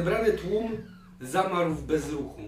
[0.00, 0.76] Zebrany tłum
[1.20, 2.42] zamarł w bezruchu.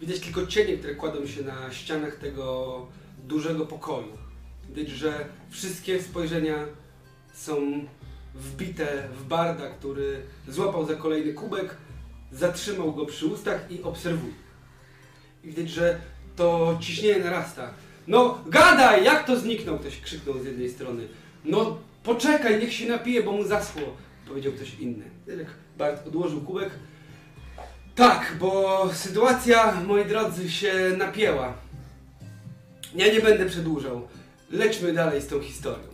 [0.00, 2.86] Widać tylko cienie, które kładą się na ścianach tego
[3.24, 4.18] dużego pokoju.
[4.68, 6.66] Widać, że wszystkie spojrzenia
[7.34, 7.84] są
[8.34, 11.76] wbite w barda, który złapał za kolejny kubek,
[12.32, 14.34] zatrzymał go przy ustach i obserwuje.
[15.44, 16.00] I widać, że
[16.36, 17.70] to ciśnienie narasta.
[18.06, 19.04] No, gadaj!
[19.04, 19.78] Jak to zniknął?
[19.78, 21.08] Ktoś krzyknął z jednej strony.
[21.44, 24.03] No, poczekaj, niech się napije, bo mu zaschło.
[24.28, 25.04] Powiedział ktoś inny.
[25.26, 25.46] Jak
[25.78, 26.70] Bart odłożył kubek.
[27.94, 31.54] Tak, bo sytuacja, moi drodzy, się napięła.
[32.94, 34.08] Ja nie będę przedłużał.
[34.50, 35.88] Lećmy dalej z tą historią.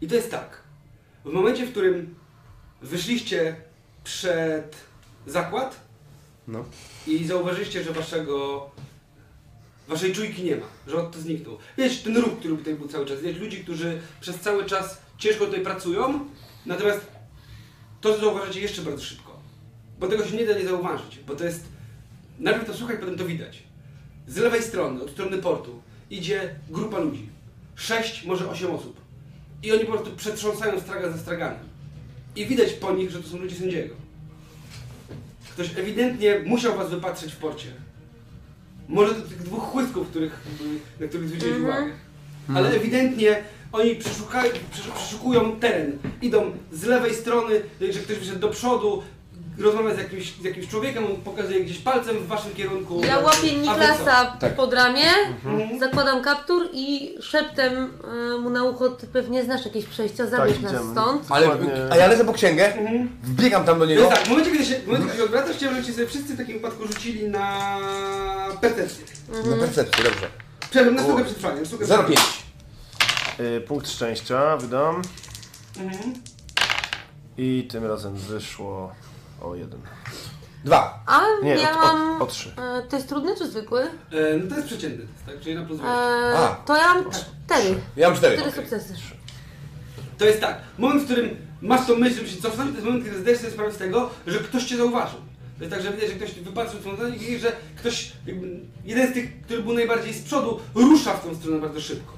[0.00, 0.62] I to jest tak.
[1.24, 2.14] W momencie, w którym
[2.82, 3.56] wyszliście
[4.04, 4.76] przed
[5.26, 5.80] zakład
[6.48, 6.64] No.
[7.06, 8.70] i zauważyliście, że waszego
[9.88, 11.58] waszej czujki nie ma, że on to zniknął.
[11.78, 13.20] Wiesz, ten ruch, który tutaj był cały czas.
[13.20, 16.20] Widać ludzi, którzy przez cały czas ciężko tutaj pracują,
[16.66, 17.00] natomiast
[18.00, 19.40] to zauważacie jeszcze bardzo szybko.
[20.00, 21.64] Bo tego się nie da nie zauważyć, bo to jest...
[22.38, 23.62] Najpierw to słuchaj, potem to widać.
[24.28, 27.28] Z lewej strony, od strony portu, idzie grupa ludzi.
[27.76, 29.00] Sześć, może osiem osób.
[29.62, 31.58] I oni po prostu przetrząsają straga za straganem.
[32.36, 33.94] I widać po nich, że to są ludzie sędziego.
[35.52, 37.68] Ktoś ewidentnie musiał was wypatrzeć w porcie.
[38.88, 40.40] Może do tych dwóch chłystków, których,
[41.00, 41.74] na których zwróciłeś Mhm.
[41.74, 41.92] uwagę.
[42.54, 45.98] Ale ewidentnie oni przeszukają, przesz- przeszukują teren.
[46.22, 49.02] Idą z lewej strony, że ktoś wyszedł do przodu,
[49.58, 53.00] rozmawia z jakimś, z jakimś człowiekiem, on pokazuje gdzieś palcem w waszym kierunku.
[53.04, 53.52] Ja łapię?
[53.56, 54.56] Niklasa Tak.
[54.56, 55.04] pod ramię,
[55.44, 55.80] Mhm.
[55.80, 57.90] zakładam kaptur i szeptem
[58.36, 60.92] y, mu na ucho, ty pewnie znasz jakieś przejścia, zabierz nas idziemy.
[60.92, 61.26] stąd.
[61.30, 61.48] Ale,
[61.90, 63.08] a ja lecę po księgę, Mhm.
[63.22, 64.00] wbiegam tam do niego.
[64.02, 66.34] jest tak, w momencie, kiedy się, w momencie, kiedy się odwracasz, chciałem, żebyście sobie wszyscy
[66.34, 67.76] w takim wypadku rzucili na
[68.60, 69.04] percepcję.
[69.50, 70.26] Na percepcję, dobrze.
[70.70, 71.60] Przepraszam, na sztukę przetrwania.
[71.60, 72.20] na sztukę 0,5.
[73.40, 75.02] Y, punkt szczęścia wydam.
[75.78, 76.14] Mhm.
[77.38, 78.92] I tym razem wyszło
[79.40, 79.80] o jeden.
[80.64, 81.02] Dwa.
[81.06, 82.22] A Nie, ja o, mam...
[82.22, 82.54] o, o trzy.
[82.58, 83.82] e, to jest trudny czy zwykły?
[83.82, 83.88] E,
[84.42, 85.40] no to jest przeciętny tak?
[85.40, 86.38] Czyli na plus E, 20.
[86.38, 86.54] A.
[86.66, 87.80] to ja mam cztery.
[87.96, 88.36] Ja mam cztery.
[88.36, 88.94] Cztery sukcesy.
[90.18, 93.04] To jest tak, moment, w którym masz tą myśl, żeby się cofnąć, to jest moment,
[93.04, 95.18] kiedy zdajesz sobie sprawę z tego, że ktoś cię zauważył.
[95.58, 98.12] To jest tak, że widać, że ktoś wypatrzył w tą stronę i że ktoś,
[98.84, 102.12] jeden z tych, który był najbardziej z przodu, rusza w tą stronę bardzo szybko.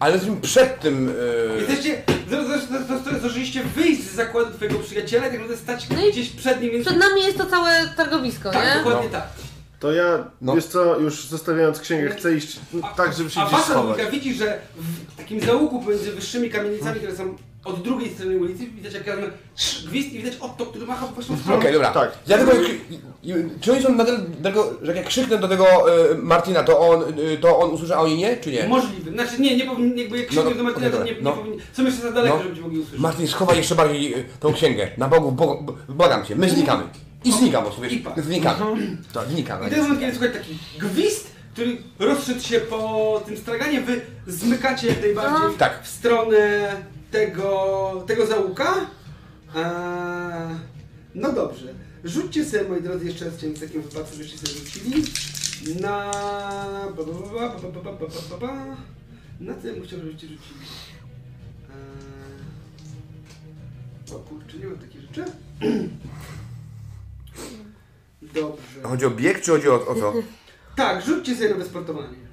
[0.00, 1.14] Ale jesteśmy przed tym...
[1.56, 1.60] Yy...
[1.60, 2.02] Jesteście,
[3.18, 6.86] zdążyliście wyjść z zakładu twojego przyjaciela i tak naprawdę stać No gdzieś przed nim, więc...
[6.86, 8.74] Przed nami jest to całe targowisko, Tak, nie?
[8.84, 9.18] dokładnie No.
[9.18, 9.28] tak.
[9.80, 10.54] To ja, No.
[10.54, 12.60] wiesz co, już zostawiając księgę, chcę iść
[12.96, 13.82] tak, żeby się A gdzieś schować.
[13.96, 14.58] dwójka widzi, że
[15.12, 17.36] w takim załuku pomiędzy wyższymi kamienicami, które są
[17.68, 19.30] od drugiej strony ulicy, widać jak razem
[19.88, 21.58] gwizd i widać Otto, który macha w waszą stronę.
[21.58, 21.90] Okej, dobra.
[21.90, 22.12] Tak.
[22.26, 22.36] Ja
[23.22, 25.66] i- czy oni są na tyle, tego, że jak ja krzyknę do tego
[26.12, 28.68] y, Martina, to on, y, to on usłyszy, a oni nie, czy nie?
[28.68, 29.10] Możliwe.
[29.10, 31.32] Znaczy nie, nie powinien, jakby jak No, do Martina, to nie, nie No.
[31.32, 31.60] powinien.
[31.72, 32.42] Są jeszcze za daleko, No.
[32.42, 33.00] żeby cię mogli usłyszeć.
[33.00, 34.88] Martin, schowaj jeszcze bardziej y, tą księgę.
[34.96, 36.82] Na Bogu, Bogu, błagam cię, my znikamy.
[37.24, 38.16] I znikam, bo sobie znikamy.
[39.12, 39.66] Tak, znikamy.
[39.66, 44.00] I to jest moment, kiedy słuchaj taki gwizd, który rozszedł się po tym straganie, wy
[44.26, 45.82] zmykacie jak najbardziej Tak.
[45.82, 46.38] w stronę
[47.10, 48.74] tego, tego załuka.
[49.56, 50.56] Eee,
[51.14, 51.74] no dobrze.
[52.04, 55.04] Rzućcie sobie, moi drodzy, jeszcze raz chciałem w takim wypadku, żeście sobie rzucili
[55.80, 56.12] na...
[56.96, 57.04] Ba,
[57.82, 58.76] ba, ba,
[59.40, 60.58] na co ja bym chciał, żebyście rzucili?
[64.08, 65.24] Eee, o kurczę, nie mam takich rzeczy.
[68.22, 68.82] Dobrze.
[68.82, 70.14] Chodzi o bieg, czy chodzi o, o to?
[70.76, 72.27] Tak, rzućcie sobie na wysportowanie.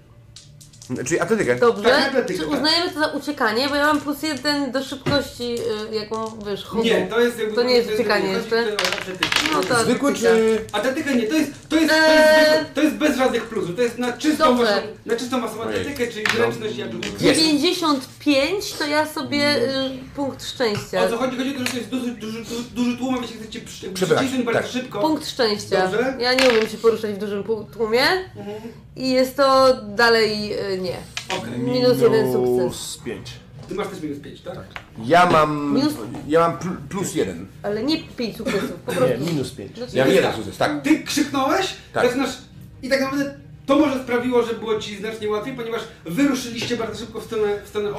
[1.07, 1.55] Czyli atletykę.
[1.55, 1.89] Dobrze.
[1.89, 2.57] Tak, atletyka, Czy tak.
[2.57, 3.69] uznajemy to za uciekanie?
[3.69, 5.55] Bo ja mam plus jeden do szybkości,
[5.91, 6.83] y, jaką wiesz, chodu.
[6.83, 7.55] Nie, to jest jakby...
[7.55, 8.59] To nie jest uciekanie jeszcze?
[8.59, 9.29] atletykę.
[9.53, 10.59] No to Zwykły czy...
[10.71, 12.45] Atletyka nie, to jest, to jest, to jest, Eee.
[12.45, 14.63] zwykłe, to jest bez żadnych plusów, to jest na czystą Dobrze.
[14.65, 15.79] waszą, na czystą Ojej.
[15.81, 16.33] atletykę, czyli No.
[16.33, 16.89] zręczność jak
[17.21, 17.41] Jest.
[17.41, 19.69] 95 to ja sobie y,
[20.15, 21.03] punkt szczęścia.
[21.05, 21.37] O co chodzi?
[21.37, 23.61] Chodzi o to, że to jest duży, duży, duży, duży tłum, a wy się chcecie
[23.61, 24.71] przy- Przebrać, przycisnąć bardzo tak.
[24.71, 24.99] szybko.
[25.01, 25.81] Punkt szczęścia.
[25.87, 26.15] Dobrze.
[26.19, 27.43] Ja nie umiem się poruszać w dużym
[27.73, 28.01] tłumie
[28.37, 28.61] Mhm.
[28.95, 30.97] I jest to dalej y, nie.
[31.37, 31.59] Okej.
[31.59, 32.49] Minus jeden sukces.
[32.49, 33.31] Minus pięć.
[33.69, 34.57] Ty masz też minus 5, tak?
[35.05, 35.75] Ja mam...
[35.75, 35.93] Minus-
[36.27, 37.47] Ja mam pl- plus jeden.
[37.63, 39.09] Ale nie 5 sukcesów, po prostu.
[39.25, 39.77] Nie, minus pięć.
[39.77, 40.35] Znaczy, Ja mam jeden tak.
[40.35, 40.81] sukces, tak.
[40.83, 42.05] Ty krzyknąłeś, Tak.
[42.05, 42.29] zaczynasz
[42.83, 47.21] i tak naprawdę to może sprawiło, że było ci znacznie łatwiej, ponieważ wyruszyliście bardzo szybko
[47.21, 47.89] w stronę, w stronę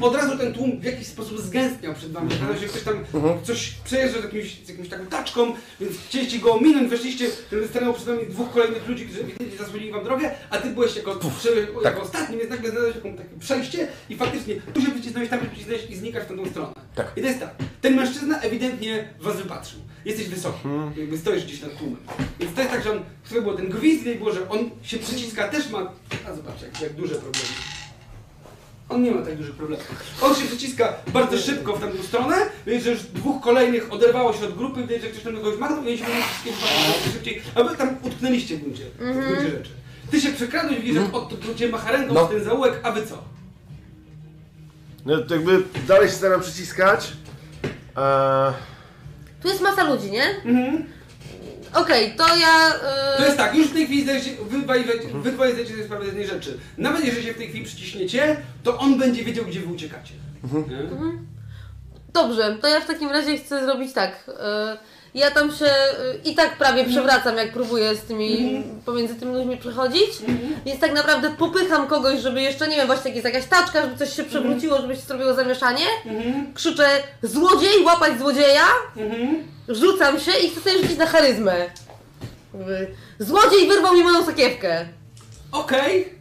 [0.00, 2.28] od razu ten tłum w jakiś sposób zgęstniał przed wami.
[2.28, 3.44] Wydawało się, że ktoś tam Mhm.
[3.44, 7.26] coś przejeżdża z, jakimś, z jakąś taką taczką, więc chcieliście go ominąć, weszliście,
[7.70, 11.48] stanęło przed wami dwóch kolejnych ludzi, którzy zasłonili wam drogę, a ty byłeś jako, prze,
[11.48, 11.84] tak.
[11.84, 15.46] jako ostatni, więc nagle znalazłeś taką, takie przejście i faktycznie tu się przycisnąłeś, tam się
[15.46, 16.72] przycisnąłeś i znikasz w tamtą stronę.
[16.94, 17.12] Tak.
[17.16, 19.80] I to jest tak, ten mężczyzna ewidentnie was wypatrzył.
[20.04, 20.58] Jesteś wysoki,
[20.96, 21.96] jakby stoisz gdzieś nad tłumem.
[22.40, 22.98] Więc to jest tak, że on,
[23.34, 25.78] to było ten gwizd, i było, że on się przyciska, też ma,
[26.28, 27.46] a zobacz, jak, jak duże problemy.
[28.88, 29.86] On nie ma tak dużych problemów.
[30.22, 34.44] On się przyciska bardzo szybko w tamtą stronę, więc że już dwóch kolejnych oderwało się
[34.44, 37.42] od grupy, widać, że ktoś tam kogoś machnął i oni się będą wszystkie bardzo szybciej,
[37.54, 39.70] a wy tam utknęliście w gruncie, w gruncie rzeczy.
[40.10, 42.26] Ty się przekradłeś, widzisz, że od to cię macha ręką No.
[42.26, 43.24] w ten zaułek, a wy co?
[45.06, 47.12] No to jakby dalej się staram przyciskać.
[47.96, 48.52] Eee,
[49.42, 50.24] Tu jest masa ludzi, nie?
[50.44, 50.84] Mhm.
[51.74, 52.74] Okej, to ja...
[53.14, 55.72] y, To jest tak, już w tej chwili zdajecie, wy dwaj zdajecie- wy dwaj zdajecie
[55.72, 56.58] sobie sprawę z jednej rzeczy.
[56.78, 60.14] Nawet jeżeli się w tej chwili przyciśniecie, to on będzie wiedział, gdzie wy uciekacie.
[60.44, 60.78] Nie?
[62.12, 64.24] Dobrze, to ja w takim razie chcę zrobić tak.
[64.28, 64.32] y,
[65.14, 69.56] Ja tam się y, i tak prawie przewracam, jak próbuję z tymi, pomiędzy tymi ludźmi
[69.56, 70.10] przechodzić.
[70.66, 73.96] Więc tak naprawdę popycham kogoś, żeby jeszcze, nie wiem, właśnie jak jest jakaś taczka, żeby
[73.96, 75.84] coś się przewróciło, żeby się zrobiło zamieszanie.
[76.06, 76.54] Mhm.
[76.54, 76.88] Krzyczę
[77.22, 78.66] złodziej, łapać złodzieja.
[78.96, 79.48] Mhm.
[79.68, 81.54] Rzucam się i chcę sobie rzucić na charyzmę.
[83.18, 84.86] Złodziej wyrwał mi moją sakiewkę.
[85.52, 86.19] Okej.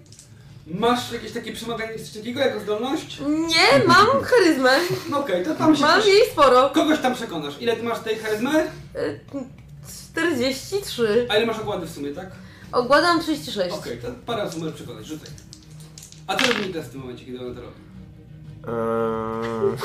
[0.70, 3.20] Masz jakieś takie przemawianie, coś takiego jako zdolność?
[3.28, 4.70] Nie, mam charyzmę.
[5.10, 6.70] No okej, to tam się Mam coś, jej sporo.
[6.70, 7.54] kogoś tam przekonasz.
[7.60, 8.60] Ile ty masz tej charyzmy?
[8.96, 9.20] Y,
[10.14, 11.28] 43.
[11.30, 12.32] A ile masz okłady w sumie, tak?
[12.72, 13.76] Ogładam 36.
[13.76, 15.30] Okej, to parę osób możesz przekonać, rzucaj.
[16.28, 17.74] A co robi Niklas w tym momencie, kiedy ona to robi?
[18.68, 19.78] eee,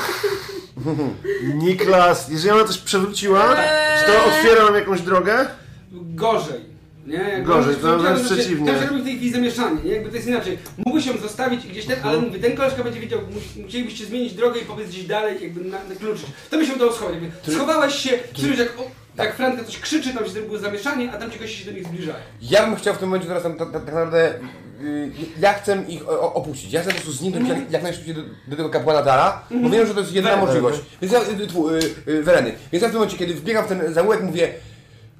[1.65, 3.57] Niklas, jeżeli ona coś przewróciła,
[4.01, 5.47] czy to otwiera nam jakąś drogę?
[5.93, 6.74] Gorzej.
[7.07, 7.43] Nie?
[7.43, 8.73] Gorzej, to wręcz przeciwnie.
[8.73, 9.91] To się robi w tej chwili zamieszanie, nie?
[9.93, 10.59] Jakby to jest inaczej.
[10.87, 14.33] Mógłbyś ją zostawić i gdzieś ten, ale mówię, ten koleżka będzie wiedział, mus- musielibyście zmienić
[14.33, 16.27] drogę i powiedz gdzieś dalej, jakby na, na kluczyć.
[16.51, 17.15] To by się udało schować.
[17.23, 18.83] Jakby schowałeś się, słyszysz jak, o,
[19.17, 21.87] jak Franka coś krzyczy, tam się zrobiło zamieszanie, a tam ci goście się do nich
[21.87, 22.17] zbliżają.
[22.43, 24.35] Ja bym chciał w tym momencie teraz tam, tak, tak naprawdę,
[24.83, 25.11] y,
[25.41, 26.73] ja chcę ich o, o, opuścić.
[26.73, 29.87] Ja chcę po prostu zniknąć jak, jak najszybciej do, do tego kapłana Dara, bo wiem,
[29.87, 30.81] że to jest jedyna możliwość.
[31.03, 32.55] Więc ja, y, tfu, y, y, Wereny.
[32.73, 34.55] Więc ja w tym momencie, kiedy wbiegam w ten zaułek, mówię,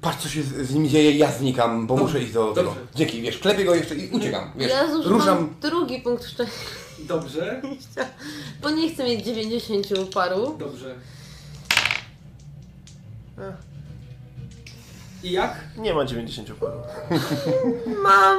[0.05, 2.69] patrz co się z, z nim dzieje, ja znikam, bo Dobrze, muszę iść do tego.
[2.69, 2.85] dobrze.
[2.95, 5.55] Dzięki, wiesz, klepię go jeszcze i uciekam, wiesz, ja zużywam ruszam.
[5.61, 6.53] drugi punkt szczęścia,
[6.99, 7.61] Dobrze,
[8.61, 10.55] bo nie chcę mieć 90 paru.
[10.59, 10.95] dobrze.
[15.23, 15.59] I jak?
[15.77, 16.79] Nie ma 90 paru.
[18.03, 18.37] Mam...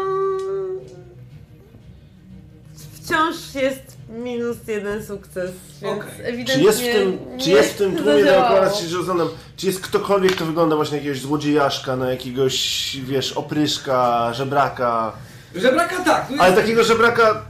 [2.93, 5.51] Wciąż jest minus jeden sukces,
[5.83, 6.11] więc Okej.
[6.25, 9.81] ewidentnie Czy jest w tym, czy jest w tym tłumie dookoła się rozglądam, czy jest
[9.81, 15.13] ktokolwiek, kto wygląda właśnie na jakiegoś złodziejaszka, na jakiegoś, wiesz, opryszka, żebraka,
[15.55, 16.31] Żebraka tak.
[16.31, 17.43] jest- ale takiego żebraka,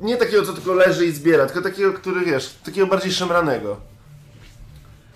[0.00, 3.76] nie takiego, co tylko leży i zbiera, tylko takiego, który, wiesz, takiego bardziej szemranego.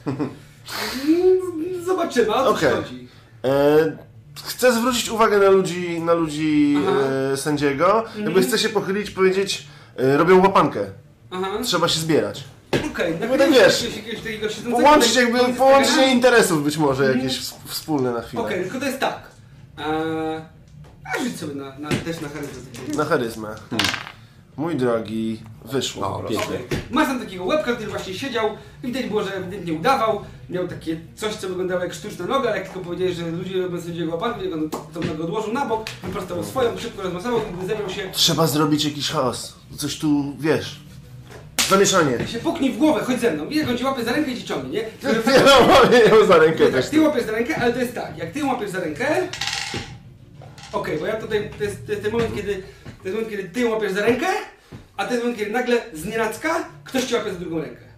[0.07, 2.71] Mm, Zobaczymy, o co Okej.
[2.75, 3.09] chodzi.
[3.45, 3.97] E,
[4.47, 6.79] chcę zwrócić uwagę na ludzi, na ludzi
[7.33, 9.67] e, sędziego, jakby chcę się pochylić, powiedzieć,
[9.99, 10.81] robią łapankę,
[11.31, 11.59] Aha.
[11.63, 12.45] trzeba się zbierać.
[12.69, 14.77] Okej, okay, tak wiesz, jakiegoś takiego siedzącego...
[14.77, 18.43] Połączyć jakby, połączenie interesów być może jakieś ws- wspólne na chwilę.
[18.43, 19.23] Okej, tylko to jest tak.
[19.79, 20.41] Eee,
[21.05, 22.97] a rzuć sobie na, na, też na charyzmę.
[22.97, 23.49] Na charyzmę.
[24.59, 26.39] Mój drogi, wyszło O, prostu.
[26.51, 26.79] pięknie.
[26.91, 28.51] Masz tam takiego łebka, który właśnie siedział
[28.85, 30.21] i widać było, że ewidentnie udawał.
[30.51, 33.81] Miał takie coś, co wyglądało jak sztuczna noga, ale jak tylko powiedziałeś, że ludzie robią
[33.81, 37.91] sobie łapankę, jak on tą nogę odłożył na bok, wyprostował swoją, szybko rozmasował, gdy zebrał
[37.91, 39.55] się, Trzeba zrobić jakiś chaos.
[39.77, 40.81] Coś tu, wiesz,
[41.69, 42.27] zamieszanie.
[42.27, 43.47] się puknij w głowę, chodź ze mną.
[43.47, 44.83] I jak on ci łapie za rękę i ci ciągnie, nie?
[45.33, 48.19] Nie no, nie ją za rękę Tak, ty łapiesz za rękę, ale to jest tak,
[48.19, 49.29] jak ty ją łapiesz za rękę...
[50.73, 53.49] Okej, bo ja tutaj, to jest, to jest ten moment, kiedy, to jest moment, kiedy
[53.49, 54.27] ty ją łapiesz za rękę,
[54.97, 57.89] a to jest moment, kiedy nagle z nienacka ktoś ci łapie za drugą rękę.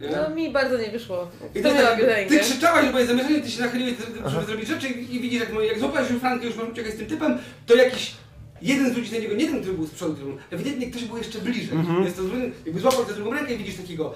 [0.00, 0.08] Nie?
[0.08, 1.30] No mi bardzo nie wyszło.
[1.54, 3.94] I to tak, ty krzyczałaś, bo jest zamieszanie, ty się nachyliłeś,
[4.26, 6.96] żeby zrobić rzeczy i i widzisz, jak, jak złapałeś już Frankę, już masz uciekać z
[6.96, 8.14] tym typem, to jakiś
[8.62, 11.04] jeden z ludzi na niego, nie ten, który był z przodu, który był, ewidentnie ktoś
[11.04, 11.78] był jeszcze bliżej.
[12.04, 12.22] Jest to,
[12.66, 14.14] jakby złapał tę drugą rękę i widzisz takiego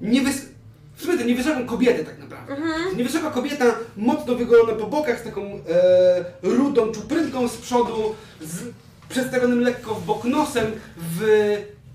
[0.00, 0.57] niewys...
[1.06, 2.56] To niewysoką kobietę tak naprawdę.
[2.96, 3.64] Niewysoka kobieta,
[3.96, 8.62] mocno wygolona po bokach, z taką e, rudą czuprynką z przodu, z
[9.08, 11.22] przedstawionym lekko w bok nosem, w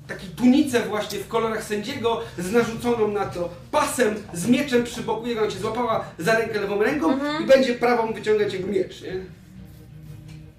[0.08, 5.28] takiej tunice właśnie w kolorach sędziego, z narzuconą na to pasem, z mieczem przy boku,
[5.28, 9.14] jak ona cię złapała za rękę lewą ręką i będzie prawą wyciągać jego miecz, nie?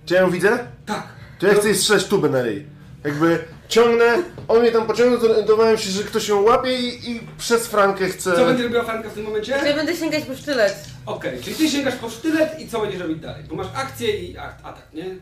[0.07, 0.59] Czy ja ją widzę?
[0.87, 1.07] Tak.
[1.39, 2.67] To ja chcę jej strzelać tubę na ryj.
[3.05, 3.39] Jakby
[3.75, 8.09] ciągnę, on mnie tam pociągnął, zorientowałem się, że ktoś ją łapie i, i przez Frankę
[8.09, 8.37] chcę...
[8.37, 9.53] Co będzie robiła Franka w tym momencie?
[9.53, 10.85] Ja będę sięgać po sztylet.
[11.07, 13.45] Okej, czyli ty sięgasz po sztylet i co będziesz robić dalej?
[13.45, 15.05] Bo masz akcję i akt, atak, nie?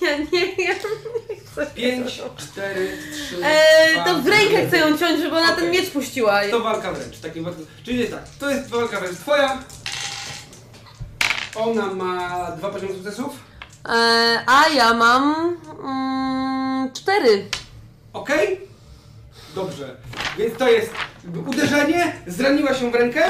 [0.00, 0.74] Ja nie,
[1.52, 1.66] chcę.
[1.74, 6.40] 5, 4, 3, Eee, to w rękę chcę ją ciąć, żeby ona ten miecz puściła.
[6.50, 7.16] To walka wręcz.
[7.16, 7.46] w Takim.
[7.84, 9.58] Czyli jest tak, to jest walka wręcz twoja.
[11.54, 13.30] Ona ma dwa poziomy sukcesów.
[13.88, 17.44] Eee, a ja mam mm, cztery.
[18.12, 18.60] Okej?
[19.54, 19.96] Dobrze.
[20.38, 20.90] Więc to jest
[21.24, 23.22] jakby uderzenie, zraniła się w rękę.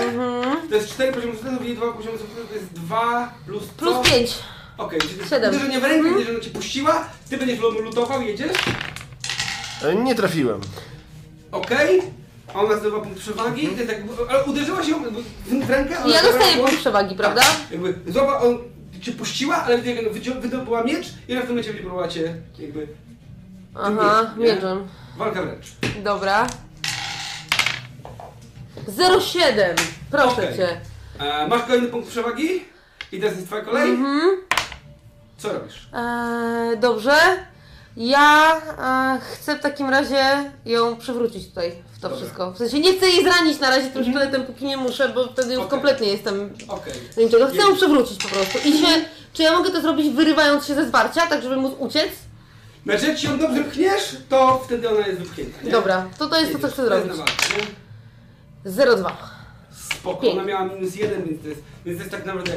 [0.71, 3.73] To jest 4 poziomy sukcesów i 2 poziomy sukcesów to jest 2 plus co?
[3.77, 4.35] Plus pięć.
[4.79, 5.51] Okej, czyli to jest Siedem.
[5.55, 6.25] uderzenie w rękę, mm.
[6.25, 8.57] że ona cię puściła, ty będziesz lu- lutował, jedziesz.
[9.85, 10.61] E, Nie trafiłem.
[11.53, 12.03] Okej,
[12.55, 13.97] a ona zdobywa punkt przewagi, ty tak,
[14.29, 17.43] ale uderzyła się w w rękę, ale Ja dostaję zabrała- punkt przewagi, prawda?
[17.71, 18.59] Jakby złapa, on
[19.01, 19.79] cię puściła, ale
[20.41, 22.87] wydobyła miecz i ona w tym momencie będzie próbowała cię jakby
[23.75, 24.89] Aha, mieczem.
[25.17, 25.67] walka wręcz.
[26.05, 26.47] Dobra.
[29.21, 29.77] 07.
[30.11, 30.57] Proszę Okej.
[30.57, 30.81] cię.
[31.21, 32.65] E, masz kolejny punkt przewagi
[33.13, 33.91] i teraz jest twoja kolej.
[33.91, 34.37] Mhm.
[35.39, 35.89] Co robisz?
[35.95, 37.17] Eee, dobrze.
[37.99, 38.57] Ja
[39.17, 42.17] e, chcę w takim razie ją przewrócić tutaj w to Dobra.
[42.17, 42.53] wszystko.
[42.53, 45.49] W sensie nie chcę jej zranić na razie tym sztyletem, póki nie muszę, bo wtedy
[45.49, 45.71] już Okej.
[45.71, 46.51] kompletnie jestem
[47.17, 47.47] do niczego.
[47.47, 47.77] Chcę ją Jedziesz.
[47.77, 48.59] przewrócić po prostu.
[48.69, 48.87] I się,
[49.33, 52.09] czy ja mogę to zrobić wyrywając się ze zwarcia, tak żeby móc uciec?
[52.85, 55.71] Znaczy jak się ją dobrze pchniesz, to wtedy ona jest wypchnięta, nie?
[55.71, 57.09] Dobra, to to jest to, co chcę zrobić.
[57.09, 57.33] na walkę,
[58.65, 58.71] nie?
[58.73, 59.11] 0,2.
[59.99, 60.41] Spoko, Pięknie.
[60.41, 62.53] ona miała minus jeden, więc to jest, więc to jest tak naprawdę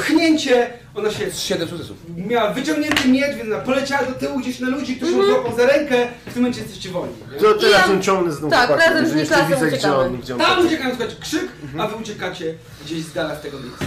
[0.00, 1.96] pchnięcie, ona się Siedem sukcesów.
[2.16, 5.66] miała wyciągnięty miecz, więc ona poleciała do tyłu gdzieś na ludzi, ktoś ją złapał za
[5.66, 7.14] rękę, w tym momencie jesteście wolni.
[7.32, 7.38] Nie?
[7.38, 9.76] To teraz ja- ją ciągnę z dwóch tak, chłopaków, razem z jeżeli Niklasem widzę, gdzie
[9.76, 9.96] uciekamy.
[9.98, 11.48] on, gdzie on Tam uciekają, słuchajcie, krzyk,
[11.78, 13.84] a wy uciekacie gdzieś z dala z tego miejsca.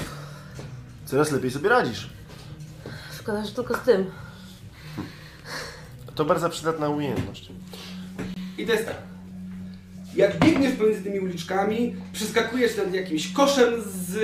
[1.05, 2.09] Coraz lepiej sobie radzisz.
[3.19, 4.05] Szkoda, że tylko z tym.
[6.15, 7.49] To bardzo przydatna umiejętność.
[8.57, 8.95] I to jest tak.
[10.15, 14.17] Jak biegniesz pomiędzy tymi uliczkami, przeskakujesz nad jakimś koszem z,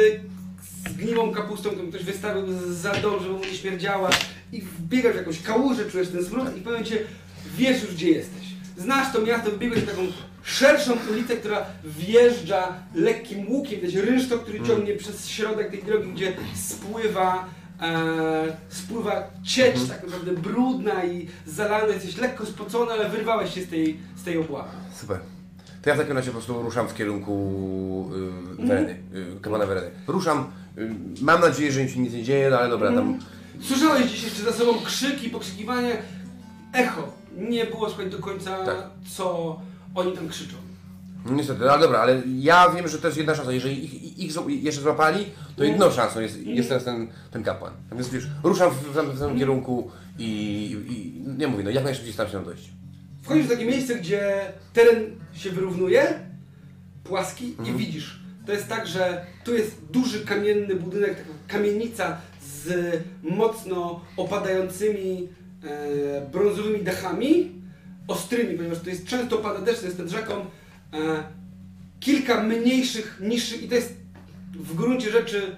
[0.89, 4.09] z gniłą kapustą, którą ktoś wystawił za dom, żeby mu nie śmierdziała
[4.51, 6.99] i wbiegasz w jakąś kałużę, czujesz ten smród i w pewnym momencie
[7.57, 8.45] wiesz już gdzie jesteś.
[8.77, 10.01] Znasz to miasto, wybiegłeś na taką
[10.43, 16.33] szerszą ulicę, która wjeżdża lekkim łukiem, widać rynsztok, który ciągnie przez środek tej drogi, gdzie
[16.55, 17.49] spływa
[17.81, 23.69] e, spływa ciecz tak naprawdę brudna i zalana, jesteś lekko spocony, ale wyrwałeś się z
[23.69, 24.69] tej, z tej obławy.
[24.95, 25.19] Super.
[25.81, 28.11] To ja w takim razie po prostu ruszam w kierunku
[28.59, 29.91] y, Wereny, y, kapłana Wereny.
[30.07, 30.51] Ruszam,
[31.21, 33.19] mam nadzieję, że im się nic nie dzieje, no ale dobra, tam...
[33.61, 35.97] Słyszałeś dziś jeszcze za sobą krzyki, pokrzykiwanie,
[36.73, 37.07] echo.
[37.37, 38.75] Nie było słychać do końca, Tak.
[39.15, 39.59] co
[39.95, 40.55] oni tam krzyczą.
[41.25, 43.51] No niestety, ale dobra, ale ja wiem, że to jest jedna szansa.
[43.51, 45.25] Jeżeli ich, ich, ich zł- jeszcze złapali,
[45.57, 47.73] to jedną szansą jest, jest teraz ten, ten kapłan.
[47.91, 50.25] A Więc wiesz, ruszam w, w, w tym kierunku i,
[50.89, 52.69] i nie mówię, no jak najszybciej staram się tam dojść.
[53.21, 54.41] Wchodzisz w takie miejsce, gdzie
[54.73, 55.03] teren
[55.33, 56.19] się wyrównuje,
[57.03, 58.19] płaski i widzisz.
[58.45, 65.27] To jest tak, że tu jest duży kamienny budynek, taka kamienica z mocno opadającymi
[65.63, 67.51] e, brązowymi dachami,
[68.07, 70.33] ostrymi, ponieważ to jest często pada deszcz, to jest nad rzeką.
[70.93, 71.23] E,
[71.99, 73.93] kilka mniejszych, niższych i to jest
[74.53, 75.55] w gruncie rzeczy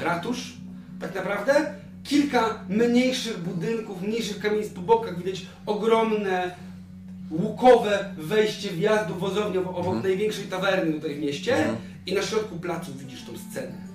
[0.00, 0.52] ratusz,
[1.00, 1.74] tak naprawdę.
[2.04, 6.54] Kilka mniejszych budynków, mniejszych kamienic po bokach, widać ogromne
[7.30, 11.56] łukowe wejście wjazdu wozownią obok największej tawerny tutaj w mieście
[12.06, 13.90] i na środku placu widzisz tą scenę.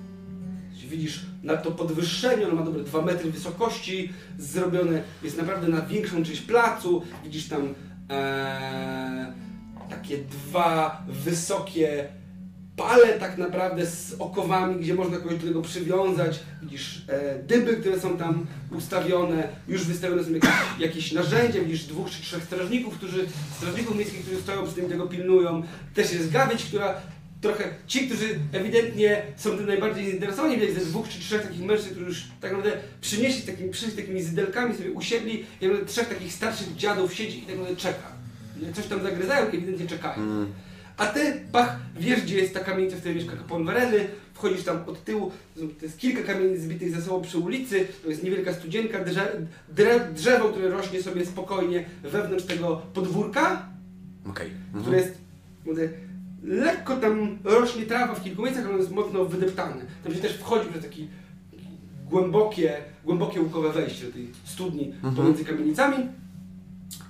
[0.88, 6.24] Widzisz na to podwyższenie, ono ma dobre 2 metry wysokości, zrobione jest naprawdę na większą
[6.24, 7.02] część placu.
[7.24, 7.74] Widzisz tam
[8.10, 9.32] e,
[9.90, 12.08] takie dwa wysokie
[12.76, 16.40] pale tak naprawdę z okowami, gdzie można kogoś do tego przywiązać.
[16.62, 22.10] Widzisz e, dyby, które są tam ustawione, już wystawione są jakieś, jakieś narzędzia, widzisz dwóch
[22.10, 25.62] czy trzech strażników, którzy, strażników miejskich, którzy stoją przy tym tego pilnują.
[25.94, 26.94] Też jest gawieć, która
[27.40, 31.90] trochę, ci, którzy ewidentnie są tym najbardziej zainteresowani, widać ze dwóch czy trzech takich mężczyzn,
[31.90, 36.76] którzy już tak naprawdę przynieśli takimi, przyszli takimi zydelkami, sobie usiedli i trzech takich starszych
[36.76, 38.16] dziadów siedzi i tak naprawdę czeka.
[38.74, 40.46] Coś tam zagryzają i ewidentnie czekają.
[40.96, 44.78] A ty, pach, wiesz gdzie jest ta kamienica, w której mieszka kapłan Wereny, wchodzisz tam
[44.86, 49.04] od tyłu, to jest kilka kamienic zbitych ze sobą przy ulicy, to jest niewielka studzienka,
[49.04, 49.46] drze,
[50.14, 53.68] drzewo, które rośnie sobie spokojnie wewnątrz tego podwórka,
[54.30, 54.50] Okej.
[54.80, 55.18] które jest,
[55.66, 55.88] mówię,
[56.44, 59.82] lekko tam rośnie trawa w kilku miejscach, ale ono jest mocno wydeptane.
[60.04, 61.02] Tam się też wchodzi przez takie
[62.10, 65.96] głębokie, głębokie łukowe wejście do tej studni pomiędzy kamienicami.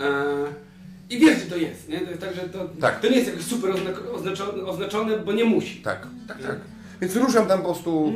[0.00, 0.65] E,
[1.10, 2.00] I wiesz, gdzie to jest, nie?
[2.00, 3.00] To jest tak, że to, Tak.
[3.00, 3.70] to nie jest jakoś super
[4.14, 5.82] oznaczone, oznaczone, bo nie musi.
[5.82, 6.56] Tak, tak, tak.
[7.00, 8.14] Więc ruszam tam po prostu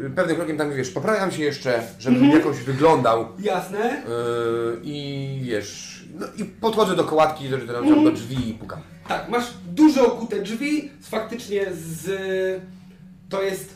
[0.00, 4.02] y, pewnym krokiem tam, wiesz, poprawiam się jeszcze, żebym jakoś wyglądał Jasne?
[4.08, 8.80] yy, i wiesz, no i podchodzę do kołatki, do, do, do drzwi i pukam.
[9.08, 12.62] Tak, masz duże okute drzwi, faktycznie z...
[13.28, 13.74] To jest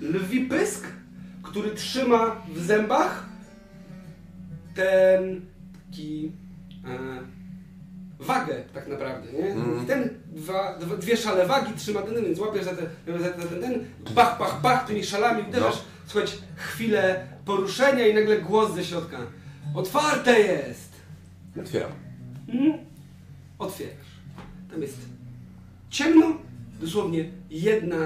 [0.00, 0.86] lwi pysk,
[1.42, 3.26] który trzyma w zębach
[4.74, 5.40] ten
[5.90, 6.32] taki...
[6.84, 6.98] E,
[8.20, 9.48] wagę tak naprawdę, nie?
[9.82, 12.82] I ten dwa, dwie szale wagi trzyma ten, więc łapiesz za, te,
[13.18, 13.84] za ten, ten, ten,
[14.14, 15.82] bach, bach, bach, tymi szalami uderzasz, No.
[16.06, 19.18] słuchać chwilę poruszenia i nagle głos ze środka.
[19.74, 20.90] Otwarte jest!
[21.62, 21.90] Otwieram.
[22.48, 22.72] Mhm.
[23.58, 23.94] Otwierasz.
[24.70, 24.96] Tam jest
[25.90, 26.26] ciemno,
[26.80, 27.96] dosłownie jedna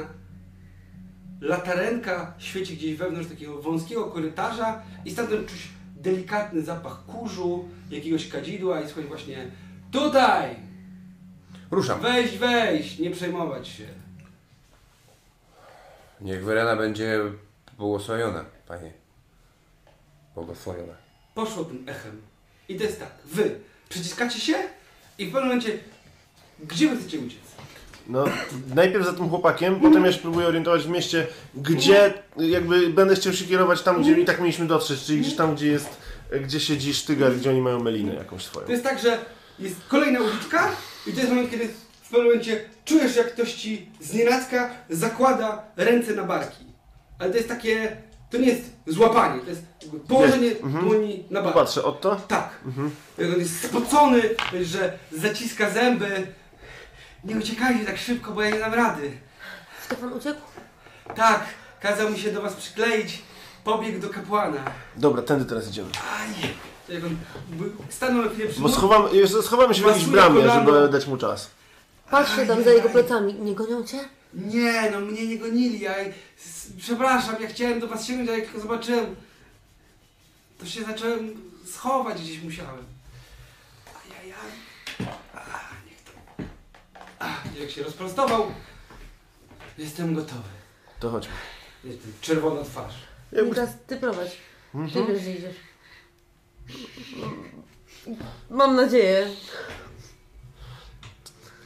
[1.40, 5.68] latarenka świeci gdzieś wewnątrz takiego wąskiego korytarza i stamtąd czuć
[6.04, 9.50] delikatny zapach kurzu, jakiegoś kadzidła i słychać właśnie
[9.92, 10.56] tutaj!
[11.70, 12.00] Ruszam.
[12.00, 13.86] Wejść, wejść, nie przejmować się.
[16.20, 17.20] Niech Wyrena będzie
[17.78, 18.92] błogosławiona, panie.
[20.34, 20.94] Błogosławiona.
[21.34, 22.22] Poszło tym echem.
[22.68, 24.54] I to jest tak, wy przyciskacie się
[25.18, 25.78] i w pewnym momencie,
[26.60, 27.43] gdzie wy chcecie uciec?
[28.06, 28.24] No,
[28.74, 33.32] najpierw za tym chłopakiem, potem ja się próbuję orientować w mieście, gdzie jakby będę chciał
[33.32, 35.88] się kierować tam, gdzie i tak mieliśmy dotrzeć, czyli gdzieś tam, gdzie jest,
[36.44, 38.66] gdzie siedzi Sztygar, gdzie oni mają melinę jakąś swoją.
[38.66, 39.18] To jest tak, że
[39.58, 40.70] jest kolejna uliczka
[41.06, 41.68] i to jest moment, kiedy
[42.02, 46.64] w pewnym momencie czujesz, jak ktoś ci z nienacka zakłada ręce na barki.
[47.18, 47.96] Ale to jest takie,
[48.30, 50.84] to nie jest złapanie, to jest jakby położenie Jest, mhm.
[50.84, 51.58] dłoni na barki.
[51.58, 52.20] Patrzę, oto.
[52.28, 52.50] Tak.
[53.18, 54.22] Jak on jest spocony,
[54.62, 56.26] że zaciska zęby.
[57.24, 59.10] Nie uciekajcie tak szybko, bo ja nie dam rady.
[59.84, 60.40] Stefan uciekł?
[61.16, 61.44] Tak,
[61.80, 63.22] kazał mi się do was przykleić.
[63.64, 64.64] Pobiegł do kapłana.
[64.96, 65.88] Dobra, tędy teraz idziemy.
[66.18, 66.34] Aj!
[66.86, 67.16] To Jak on
[67.48, 69.08] by- stanął na chwilę przy Bo schowamy,
[69.74, 70.72] się w jakiejś Masuje bramie, kolano.
[70.72, 71.50] żeby dać mu czas.
[72.10, 73.34] Patrzcie tam za jego plecami.
[73.34, 73.98] Nie gonią cię?
[74.34, 75.94] Nie, no mnie nie gonili, ja...
[76.38, 79.16] s- Przepraszam, ja chciałem do was sięgnąć, ale jak tylko zobaczyłem...
[80.58, 81.34] To się zacząłem
[81.66, 82.84] schować, gdzieś musiałem.
[84.04, 84.50] Ajajaj.
[85.36, 85.73] Ach,
[87.60, 88.46] jak się rozprostował,
[89.78, 90.48] jestem gotowy.
[91.00, 91.32] To chodźmy.
[91.84, 92.94] Jestem czerwona twarz.
[93.32, 93.48] Jakby...
[93.48, 94.30] Niklas, ty prowadź.
[94.72, 95.06] Ty Mhm.
[95.06, 95.56] wiesz, gdzie idziesz.
[98.50, 99.30] Mam nadzieję.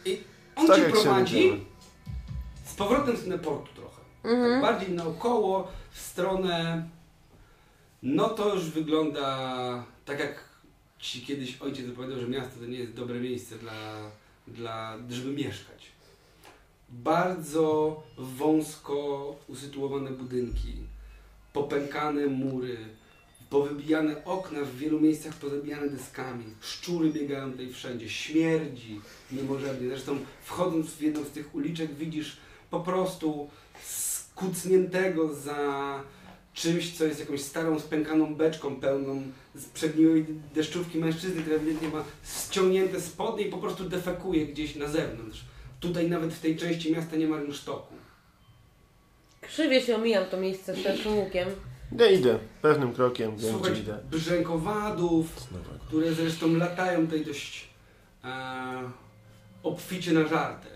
[0.05, 0.21] I
[0.57, 1.67] on Tak cię jak się prowadzi
[2.65, 4.03] z powrotem stronę portu trochę.
[4.25, 4.51] Mhm.
[4.53, 6.89] Tak bardziej naokoło, w stronę.
[8.03, 10.45] No to już wygląda tak jak
[10.99, 14.11] ci kiedyś ojciec opowiadał, że miasto to nie jest dobre miejsce dla,
[14.55, 15.93] dla żeby mieszkać.
[16.89, 20.75] Bardzo wąsko usytuowane budynki,
[21.53, 22.77] popękane mury,
[23.51, 29.01] powybijane okna w wielu miejscach pozabijane deskami, szczury biegają tutaj wszędzie, śmierdzi
[29.33, 29.89] niemożebnie.
[29.89, 32.37] Zresztą wchodząc w jedną z tych uliczek widzisz
[32.71, 33.51] po prostu
[33.83, 36.03] skucniętego za
[36.59, 39.23] czymś, co jest jakąś starą, spękaną beczką pełną
[39.55, 42.05] z przegniłej deszczówki mężczyzny, który ewidentnie ma
[42.47, 45.45] ściągnięte spodnie i po prostu defekuje gdzieś na zewnątrz.
[45.81, 47.95] Tutaj nawet w tej części miasta nie ma rynsztoku.
[49.41, 50.75] Krzywie się omijam to miejsce
[51.07, 51.49] łukiem.
[51.99, 53.99] Ja idę, pewnym krokiem, wiem Słuchać gdzie idę.
[54.11, 55.27] brzękowadów,
[55.87, 57.69] które zresztą latają tutaj dość
[58.25, 58.29] e,
[59.63, 60.69] obficie na żartę.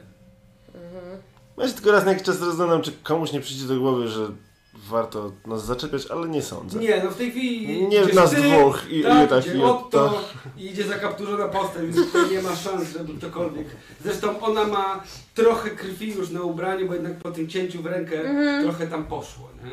[1.58, 4.28] Ja się tylko raz na jakiś czas rozglądam, czy komuś nie przyjdzie do głowy, że
[4.74, 6.78] warto nas zaczepiać, ale nie sądzę.
[6.78, 9.62] Nie, no w tej chwili Nie nas ty, dwóch i- tak, i tak, idzie i
[9.62, 13.66] Otto i idzie zakapturzona postać, więc tutaj nie ma szans, żeby ktokolwiek...
[14.04, 15.04] Zresztą ona ma
[15.34, 18.22] trochę krwi już na ubraniu, bo jednak po tym cięciu w rękę
[18.62, 19.70] trochę tam poszło, nie?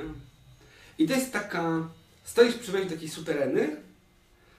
[1.06, 1.88] I to jest taka...
[2.24, 3.76] Stoisz przy wejściu takiej sutereny,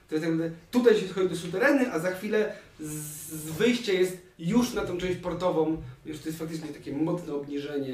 [0.09, 2.89] to jest jakby, tutaj się schodzi do sutereny, a za chwilę z,
[3.29, 7.93] z wyjścia jest już na tą część portową, już to jest faktycznie takie mocne obniżenie.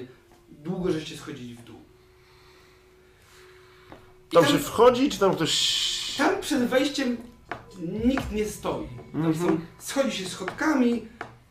[0.64, 1.76] Długo żeście schodzili w dół.
[4.32, 6.16] I Tam się wchodzi, czy tam ktoś...
[6.18, 7.18] tam przed wejściem
[8.06, 8.88] nikt nie stoi.
[9.14, 11.08] Tam są, schodzi się schodkami,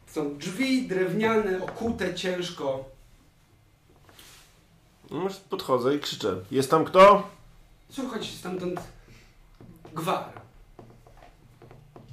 [0.06, 2.84] są drzwi drewniane, okute ciężko.
[5.10, 6.36] No, Podchodzę i krzyczę.
[6.50, 7.30] Jest tam kto?
[7.90, 8.80] Słuchać stamtąd
[9.94, 10.24] gwar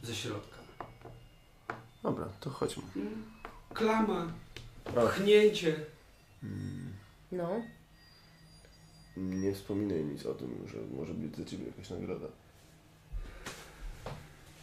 [0.03, 0.57] ze środka.
[2.03, 2.83] Dobra, to chodźmy.
[3.73, 4.27] Klama,
[5.07, 5.75] pchnięcie.
[7.31, 7.49] No.
[9.17, 12.27] Nie wspominaj nic o tym, że może być dla ciebie jakaś nagroda.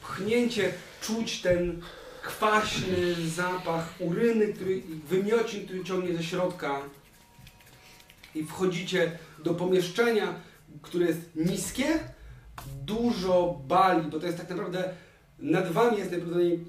[0.03, 1.81] pchnięcie, czuć ten
[2.23, 6.81] kwaśny zapach uryny, który, wymiocin, który ciągnie ze środka.
[8.35, 10.35] I wchodzicie do pomieszczenia,
[10.83, 11.99] które jest niskie,
[12.85, 14.95] dużo bali, bo to jest tak naprawdę
[15.39, 16.65] nad wami jest najprawdopodobniej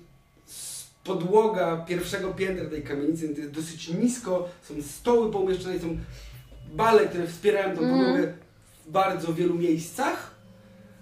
[1.04, 5.98] podłoga pierwszego piętra tej kamienicy, to jest dosyć nisko, są stoły poumieszczone, są
[6.72, 8.00] bale, które wspierają tą Mhm.
[8.00, 8.34] podłogę
[8.86, 10.36] w bardzo wielu miejscach.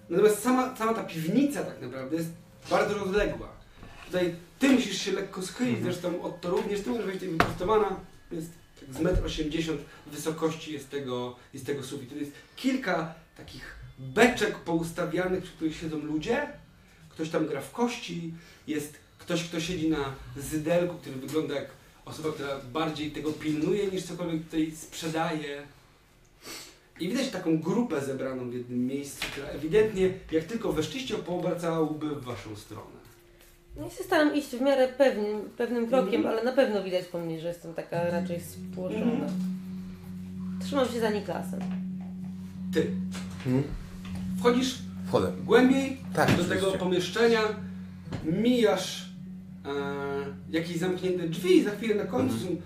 [0.10, 2.30] Natomiast sama, sama ta piwnica tak naprawdę jest
[2.70, 3.48] bardzo rozległa.
[4.06, 8.00] Tutaj ty musisz się lekko schylić, zresztą od to również ty możesz być wyprostowana.
[8.32, 9.78] Jest tak z 1,80 m
[10.08, 12.18] wysokości jest tego, jest tego sufitu.
[12.18, 16.48] Jest kilka takich beczek poustawianych, przy których siedzą ludzie.
[17.10, 18.34] Ktoś tam gra w kości,
[18.68, 21.68] jest ktoś, kto siedzi na zydelku, który wygląda jak
[22.10, 25.62] osoba, która bardziej tego pilnuje niż cokolwiek tutaj sprzedaje.
[27.00, 32.24] I widać taką grupę zebraną w jednym miejscu, która ewidentnie, jak tylko weszliście, poobracałaby w
[32.24, 33.00] waszą stronę.
[33.78, 36.28] No i się staram iść w miarę pewnym, pewnym krokiem, Mhm.
[36.36, 39.28] ale na pewno widać po mnie, że jestem taka raczej spłoszona.
[40.66, 41.60] Trzymam się za Niklasem.
[42.74, 42.92] Ty.
[44.40, 44.76] Wchodzisz
[45.08, 45.32] Wchodzę.
[45.46, 46.56] głębiej Tak, do oczywiście.
[46.56, 47.42] tego pomieszczenia,
[48.24, 49.09] mijasz
[49.70, 49.76] e,
[50.50, 52.56] jakieś zamknięte drzwi i za chwilę na końcu Mhm.
[52.56, 52.62] są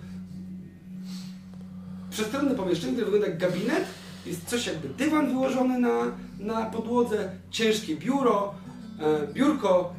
[2.09, 3.85] przestronne pomieszczenie, które wygląda jak gabinet.
[4.25, 8.53] Jest coś jakby dywan wyłożony na, na podłodze, ciężkie biuro,
[8.99, 9.93] e, biurko,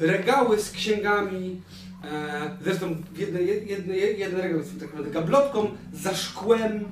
[0.00, 1.60] regały z księgami.
[2.04, 6.84] E, zresztą jedne, jedne, jeden regał jest tak naprawdę gablotką, za szkłem,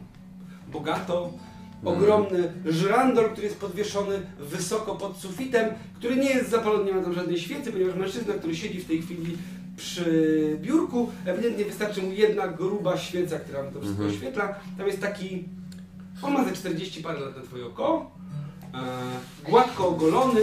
[0.73, 1.33] bogato.
[1.85, 7.13] Ogromny żyrandol, który jest podwieszony wysoko pod sufitem, który nie jest zapalony, nie ma tam
[7.13, 9.37] żadnej świecy, ponieważ mężczyzna, który siedzi w tej chwili
[9.77, 14.17] przy biurku, ewidentnie wystarczy mu jedna gruba świeca, która mu to wszystko Mhm.
[14.19, 14.55] oświetla.
[14.79, 15.45] Tam jest taki,
[16.23, 18.11] on ma ze 40 parę lat na twoje oko,
[18.75, 18.79] e,
[19.51, 20.41] gładko ogolony,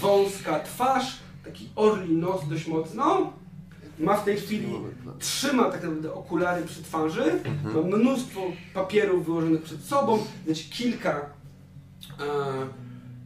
[0.00, 3.32] wąska twarz, taki orli nos dość mocno.
[4.00, 4.72] Ma w tej chwili,
[5.18, 8.40] trzyma tak naprawdę okulary przy twarzy, ma mnóstwo
[8.74, 11.24] papierów wyłożonych przed sobą, znaczy kilka e,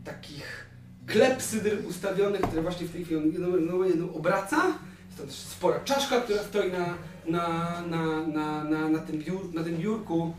[0.04, 0.66] takich
[1.06, 4.66] klepsydr ustawionych, które właśnie w tej chwili on jedną, jedną, jedną obraca.
[5.06, 6.94] Jest tam też spora czaszka, która stoi na,
[7.26, 10.34] na, na, na, na, na, tym, biur, na tym biurku.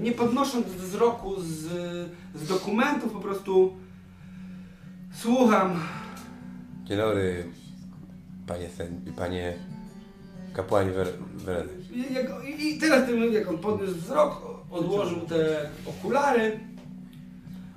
[0.00, 1.66] Nie podnosząc wzroku z,
[2.34, 3.76] z dokumentów, po prostu
[5.14, 5.80] słucham.
[6.84, 7.44] Dzień dobry,
[8.50, 9.54] panie, sen, panie
[10.52, 11.72] kapłanie Wer, Wereny.
[11.92, 16.60] I, i, teraz tym, jak on podniósł wzrok, odłożył te okulary.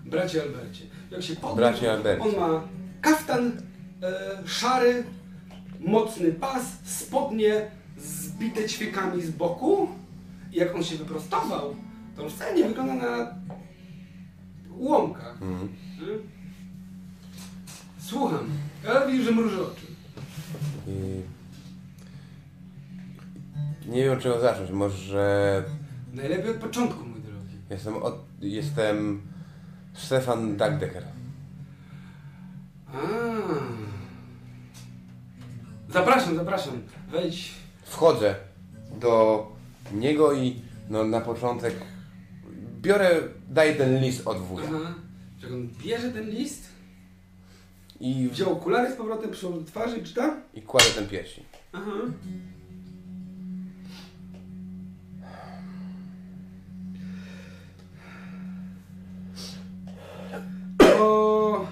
[0.05, 0.86] Bracie Albercie.
[1.12, 1.86] Jak się podniósł,
[2.19, 2.62] on ma
[3.01, 3.51] kaftan
[4.03, 5.03] e, szary,
[5.79, 9.88] mocny pas, spodnie zbite ćwiekami z boku.
[10.51, 11.75] I jak on się wyprostował,
[12.15, 13.36] to on wcale nie wygląda na
[14.77, 15.31] łomka.
[15.31, 15.69] Mhm.
[16.01, 16.19] Mm.
[17.99, 18.49] Słucham.
[18.83, 19.92] Ja widzę, że mruży oczy.
[20.88, 21.22] I...
[23.89, 24.72] Nie wiem, od czego zacząć.
[24.72, 25.63] Może
[26.13, 27.58] Najlepiej od początku, mój drogi.
[27.69, 28.15] jestem od...
[28.41, 29.22] jestem
[29.93, 31.04] Stefan Dagdecker.
[32.93, 33.00] A.
[35.89, 36.74] Zapraszam, zapraszam.
[37.12, 37.52] Wejdź.
[37.84, 38.36] Wchodzę
[39.00, 39.48] do
[39.93, 41.74] niego i no, na początek
[42.82, 44.65] biorę, daję ten list od wuja.
[44.76, 44.93] Aha.
[45.54, 46.62] On bierze ten list,
[47.99, 50.38] I, wziął okulary z powrotem, przyłożył do twarzy i czyta?
[50.53, 51.43] I kładę ten pierścień.
[51.73, 51.91] Aha.
[60.99, 61.67] O,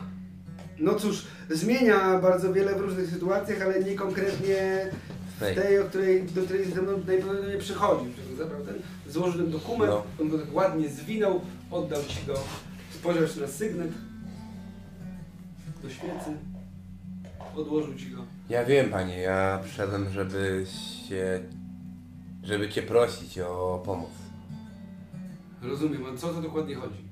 [0.79, 4.88] no cóż, zmienia bardzo wiele w różnych sytuacjach, ale nie konkretnie
[5.36, 5.79] w Tej.
[5.79, 8.05] o której, do której ze mną najprawdopodobniej przychodzi.
[8.38, 8.75] Zabrał ten,
[9.07, 10.03] złożył ten dokument, No.
[10.21, 12.34] on go tak ładnie zwinął, oddał ci go,
[12.99, 13.91] spojrzał jeszcze na sygnet
[15.84, 16.38] do świecy,
[17.56, 18.26] odłożył ci go.
[18.50, 20.65] Ja wiem, panie, ja przyszedłem, żeby
[21.08, 21.44] się...
[22.44, 24.10] żeby cię prosić o pomoc.
[25.62, 27.12] Rozumiem, a co to dokładnie chodzi?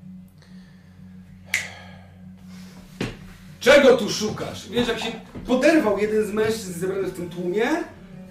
[3.60, 4.70] Czego tu szukasz?
[4.70, 5.12] Wiesz, jak się
[5.46, 7.66] poderwał jeden z mężczyzn zebranych w tym tłumie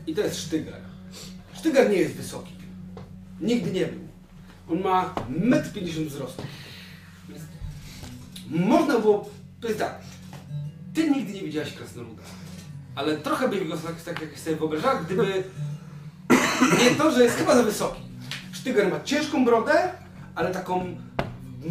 [0.06, 0.80] i to jest Sztygar.
[1.54, 2.52] Sztygar nie jest wysoki.
[3.40, 4.00] Nigdy nie był.
[4.70, 6.42] On ma 1,50 m wzrostu.
[7.28, 7.42] Więc
[8.50, 9.30] można było...
[9.60, 10.07] To jest tak.
[10.94, 12.22] Ty nigdy nie widziałeś krasnoluda.
[12.94, 15.44] Ale trochę byś go tak, tak jak sobie wyobrażała, gdyby
[16.80, 18.00] nie to, że jest chyba za wysoki.
[18.52, 19.92] Sztyger ma ciężką brodę,
[20.34, 20.96] ale taką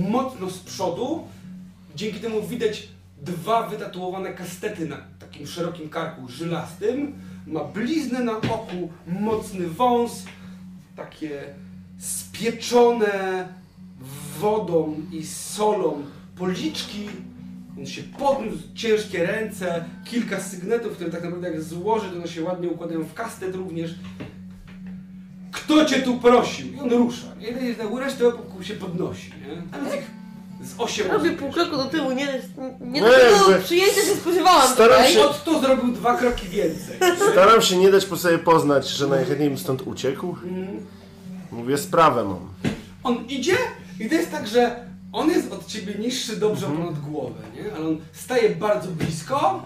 [0.09, 1.27] mocno z przodu.
[1.95, 2.87] Dzięki temu widać
[3.21, 7.13] dwa wytatuowane kastety na takim szerokim karku żylastym.
[7.47, 10.25] Ma bliznę na oku, mocny wąs,
[10.95, 11.55] takie
[11.99, 13.47] spieczone
[14.39, 16.03] wodą i solą
[16.35, 17.09] policzki.
[17.79, 22.43] On się podniósł, ciężkie ręce, kilka sygnetów, które tak naprawdę jak złoży, to one się
[22.43, 23.95] ładnie układają w kastet również.
[25.51, 26.73] Kto cię tu prosił?
[26.73, 27.27] I on rusza.
[27.39, 29.29] Jeden jest na górę, resztę się podnosi.
[29.47, 29.61] Nie?
[29.71, 30.11] Tam ich
[30.61, 32.41] z osiem Robię osób pół kroku do tyłu, nie,
[32.81, 35.13] nie No takiego jakby- przyjęcia się spodziewałam Staram tutaj.
[35.13, 36.97] się- Od tu zrobił dwa kroki więcej.
[37.31, 40.27] Staram się nie dać po sobie poznać, że najchętniej bym stąd uciekł.
[40.29, 40.85] Mhm.
[41.51, 42.39] Mówię, sprawę mam.
[43.03, 43.57] On idzie
[43.99, 47.75] i to jest tak, że on jest od ciebie niższy dobrze ponad głowę, nie?
[47.75, 49.63] Ale on staje bardzo blisko,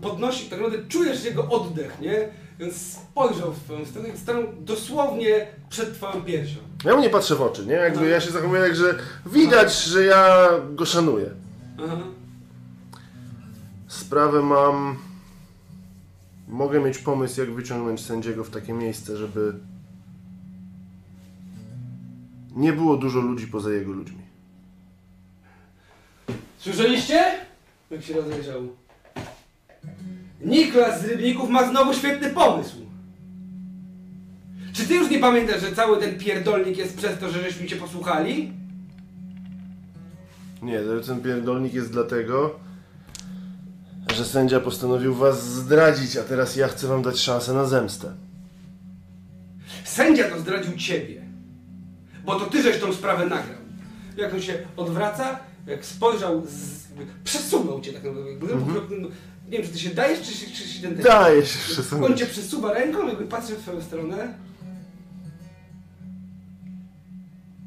[0.00, 2.28] podnosi, tak naprawdę czujesz jego oddech, nie?
[2.58, 6.58] Więc spojrzał w twoją stronę i stanął dosłownie przed twoją piersią.
[6.84, 7.72] Ja mu nie patrzę w oczy, nie?
[7.72, 11.30] Jakby ja się zachowuję tak, że widać, że ja go szanuję.
[11.84, 11.96] Aha.
[13.88, 14.96] Sprawę mam...
[16.48, 19.54] Mogę mieć pomysł, jak wyciągnąć sędziego w takie miejsce, żeby...
[22.56, 24.19] Nie było dużo ludzi poza jego ludźmi.
[26.60, 27.24] Słyszeliście?
[27.90, 28.68] Jak się rozejrzał.
[30.40, 32.76] Niklas z Rybników ma znowu świetny pomysł.
[34.72, 37.76] Czy ty już nie pamiętasz, że cały ten pierdolnik jest przez to, że żeśmy cię
[37.76, 38.52] posłuchali?
[40.62, 42.60] Nie, to ten pierdolnik jest dlatego,
[44.14, 48.12] że sędzia postanowił was zdradzić, a teraz ja chcę wam dać szansę na zemstę.
[49.84, 51.22] Sędzia to zdradził ciebie.
[52.24, 53.58] Bo to ty żeś tą sprawę nagrał.
[54.16, 56.86] Jak on się odwraca, jak spojrzał, z...
[57.24, 58.30] przesunął cię tak naprawdę.
[58.30, 59.10] jakby okropnym-
[59.50, 60.96] Nie wiem, czy ty się dajesz, czy, się- czy się ten...
[61.02, 61.58] Daję się
[62.04, 64.34] On cię przesuwa ręką, jakby patrzy w twoją stronę.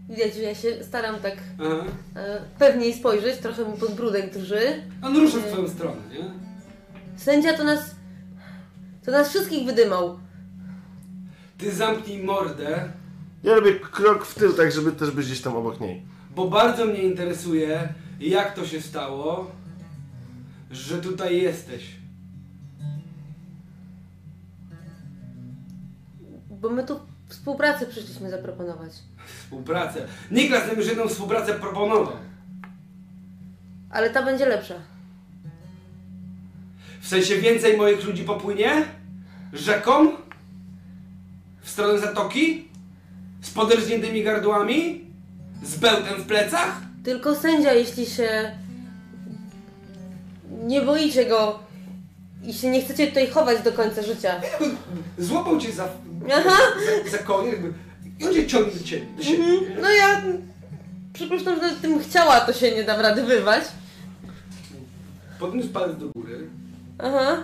[0.10, 1.84] Widać, że ja się staram tak Aha.
[2.16, 4.84] e, pewniej spojrzeć, trochę mu podbródek drży.
[5.02, 6.32] On rusza w twoją stronę, nie?
[7.18, 7.96] Sędzia to nas...
[9.06, 10.20] To nas wszystkich wydymał.
[11.58, 12.90] Ty zamknij mordę,
[13.44, 16.06] Ja robię krok w tył, tak żeby też być gdzieś tam obok niej.
[16.36, 19.52] Bo bardzo mnie interesuje, jak to się stało,
[20.72, 21.96] że tutaj jesteś.
[26.50, 28.92] Bo my tu współpracę przyszliśmy zaproponować.
[29.26, 30.08] Współpracę.
[30.32, 32.18] Niklas nam już jedną współpracę proponował.
[33.90, 34.76] Ale ta będzie lepsza.
[37.02, 38.86] W sensie więcej moich ludzi popłynie?
[39.54, 40.12] Rzeką?
[41.62, 42.68] W stronę zatoki?
[43.42, 45.03] Z poderżniętymi gardłami?
[45.64, 46.82] Z bełtem w plecach?
[47.04, 48.52] Tylko sędzia, jeśli się
[50.64, 51.60] nie boicie go
[52.44, 54.42] i się nie chcecie tutaj chować do końca życia.
[55.18, 55.88] Złapał cię za,
[56.34, 56.58] Aha.
[57.06, 57.74] za, za konie jakby,
[58.20, 59.06] i on cię ciągnie do ciebie.
[59.18, 59.44] Do siebie.
[59.82, 60.22] No ja
[61.14, 63.64] przypuszczam, że tym chciała, to się nie dam rady wyrwać.
[65.40, 66.48] Podniósł palec do góry.
[67.00, 67.44] Aha.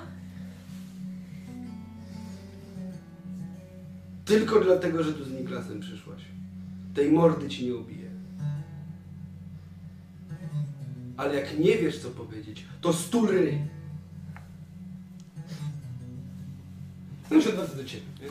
[4.25, 6.21] Tylko dlatego, że tu z Niklasem przyszłaś.
[6.95, 7.98] Tej mordy ci nie ubije.
[11.19, 13.61] Ale jak nie wiesz co powiedzieć, to stul ryj.
[17.31, 18.27] No się do ciebie, nie?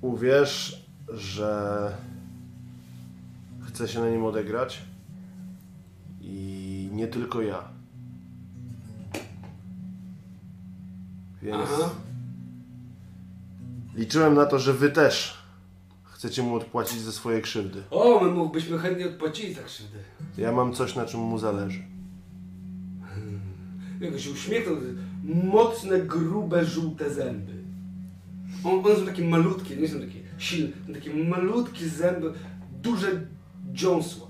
[0.00, 1.92] Uwierz, że
[3.68, 4.82] chcę się na nim odegrać
[6.20, 7.68] i nie tylko ja.
[11.42, 11.90] Więc Aha.
[13.94, 15.37] liczyłem na to, że wy też
[16.18, 17.82] chcecie mu odpłacić za swoje krzywdy.
[17.90, 19.98] O, my mógłbyśmy chętnie odpłacili za krzywdę.
[20.38, 21.82] Ja mam coś, na czym mu zależy.
[24.00, 24.76] Jak się uśmiechnął,
[25.44, 27.52] mocne, grube, żółte zęby.
[28.64, 32.32] On, one są takie malutkie, nie są takie silne, są takie malutkie zęby,
[32.82, 33.26] duże
[33.72, 34.26] dziąsła.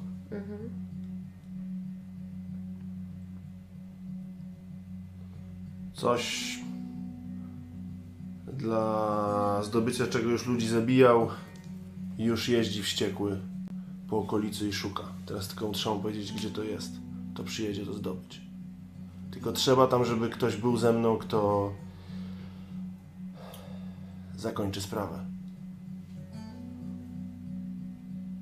[5.93, 6.55] Coś
[8.53, 11.29] dla zdobycia czego już ludzi zabijał
[12.19, 13.41] już jeździ wściekły
[14.09, 15.03] po okolicy i szuka.
[15.27, 16.93] Teraz tylko trzeba mu powiedzieć, gdzie to jest.
[17.35, 18.41] To przyjedzie to zdobyć.
[19.31, 21.73] Tylko trzeba tam, żeby ktoś był ze mną, kto
[24.37, 25.25] zakończy sprawę.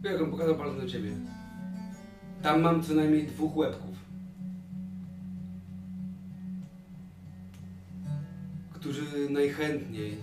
[0.02, 1.10] Jak on pokazał do ciebie.
[2.42, 3.96] Tam mam co najmniej dwóch łebków.
[8.72, 10.16] Którzy najchętniej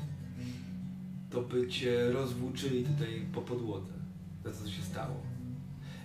[1.34, 3.94] to by cię rozwłóczyli tutaj po podłodze.
[4.46, 5.16] Za co się stało.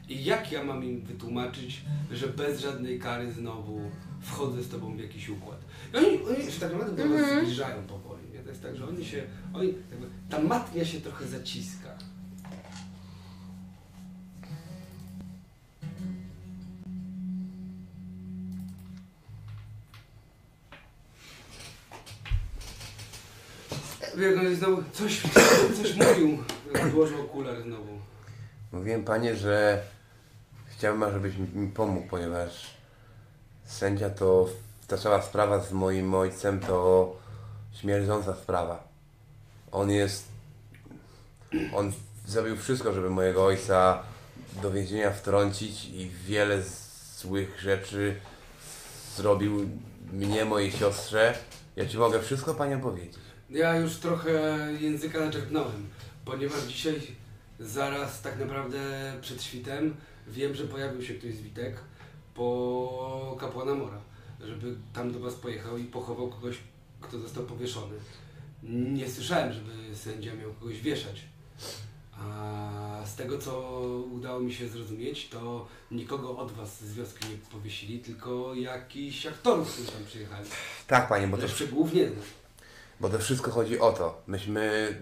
[0.09, 3.81] I jak ja mam im wytłumaczyć, że bez żadnej kary znowu
[4.21, 5.59] wchodzę z tobą w jakiś układ?
[5.95, 8.23] I oni, oni się tak naprawdę do was zbliżają powoli.
[8.33, 8.39] Nie?
[8.39, 9.23] To jest tak, że oni się,
[9.55, 11.98] oni, jakby, ta matnia się trochę zaciska.
[24.27, 25.23] On znowu coś,
[25.83, 26.39] coś mówił,
[26.87, 27.99] odłożył okular znowu.
[28.73, 29.83] Mówiłem panie, że
[30.67, 32.67] chciałbym, żebyś mi- mi pomógł, ponieważ
[33.67, 34.49] sędzia to
[34.89, 37.17] ta cała sprawa z moim ojcem to
[37.73, 38.89] śmierdząca sprawa.
[39.73, 40.25] On jest.
[41.75, 41.93] On
[42.27, 44.03] zrobił wszystko, żeby mojego ojca
[44.63, 46.63] do więzienia wtrącić i wiele
[47.17, 48.21] złych rzeczy
[49.17, 49.69] zrobił
[50.13, 51.39] mnie, mojej siostrze.
[51.77, 53.28] Ja ci mogę wszystko panią powiedzieć.
[53.51, 55.89] Ja już trochę języka zaczerpnąłem,
[56.25, 57.01] ponieważ dzisiaj
[57.61, 58.79] zaraz tak naprawdę
[59.21, 61.77] przed świtem wiem, że pojawił się ktoś z Witek
[62.35, 64.01] po kapłana Mora,
[64.41, 66.57] żeby tam do was pojechał i pochował kogoś,
[67.01, 67.95] kto został powieszony.
[68.63, 71.25] Nie słyszałem, żeby sędzia miał kogoś wieszać.
[72.13, 73.81] A z tego, co
[74.13, 79.73] udało mi się zrozumieć, to nikogo od was z wioski nie powiesili, tylko jakichś aktorów,
[79.73, 80.49] którzy tam przyjechali.
[80.87, 82.23] Tak, panie, bo to to szczegółów nie znam.
[83.01, 84.23] Bo to wszystko chodzi o to.
[84.27, 84.95] Myśmy.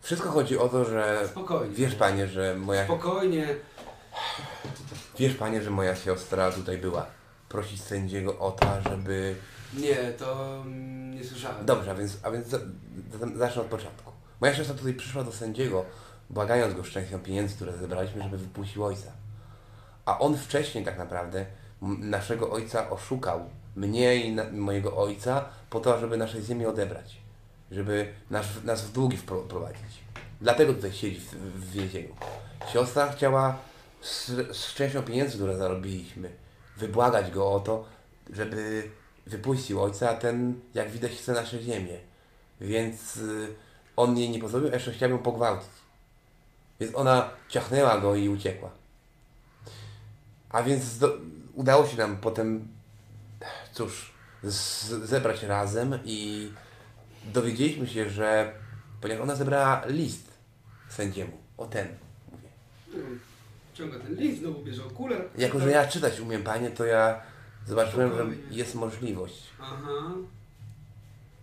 [0.00, 1.28] Wszystko chodzi o to, że.
[1.30, 1.74] Spokojnie.
[1.74, 2.84] Wiesz panie, że moja.
[2.84, 3.46] Spokojnie.
[5.18, 7.06] Wiesz panie, że moja siostra tutaj była.
[7.48, 9.34] Prosić sędziego o to, żeby.
[9.74, 11.66] Nie, to mm, nie słyszałem.
[11.66, 12.58] Dobrze, a więc, a więc za,
[13.20, 14.12] za, zacznę od początku.
[14.40, 15.84] Moja siostra tutaj przyszła do sędziego,
[16.30, 19.12] błagając go szczęścią pieniędzy, które zebraliśmy, żeby wypuścił ojca.
[20.04, 21.46] A on wcześniej tak naprawdę
[21.98, 27.16] naszego ojca oszukał, mnie i na, mojego ojca, po to, żeby nasze ziemię odebrać.
[27.70, 30.04] Żeby nas, nas w długi wpro- wprowadzić.
[30.40, 32.14] Dlatego tutaj siedzi w, w więzieniu.
[32.72, 33.56] Siostra chciała
[34.00, 36.30] z, z częścią pieniędzy, które zarobiliśmy,
[36.76, 37.84] wybłagać go o to,
[38.32, 38.90] żeby
[39.26, 41.98] wypuścił ojca, a ten, jak widać, chce nasze ziemię.
[42.60, 43.54] Więc y,
[43.96, 45.68] on jej nie pozwolił, jeszcze chciał ją pogwałcić.
[46.80, 48.70] Więc ona ciachnęła go i uciekła.
[50.50, 51.18] A więc zdo-
[51.54, 52.68] udało się nam potem,
[53.76, 54.12] cóż,
[55.04, 56.50] zebrać razem i
[57.24, 58.52] dowiedzieliśmy się, że
[59.00, 60.30] ponieważ ona zebrała list
[60.88, 61.88] sędziemu, o ten
[62.32, 62.48] mówię.
[63.74, 65.28] Ciąga ten list, znowu bierze okular.
[65.38, 67.20] Jako, że ja czytać umiem, panie, to ja
[67.66, 69.42] zobaczyłem, że jest możliwość.
[69.60, 70.14] Aha.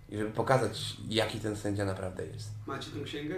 [0.09, 2.49] I żeby pokazać, jaki ten sędzia naprawdę jest.
[2.67, 3.35] Macie tą księgę?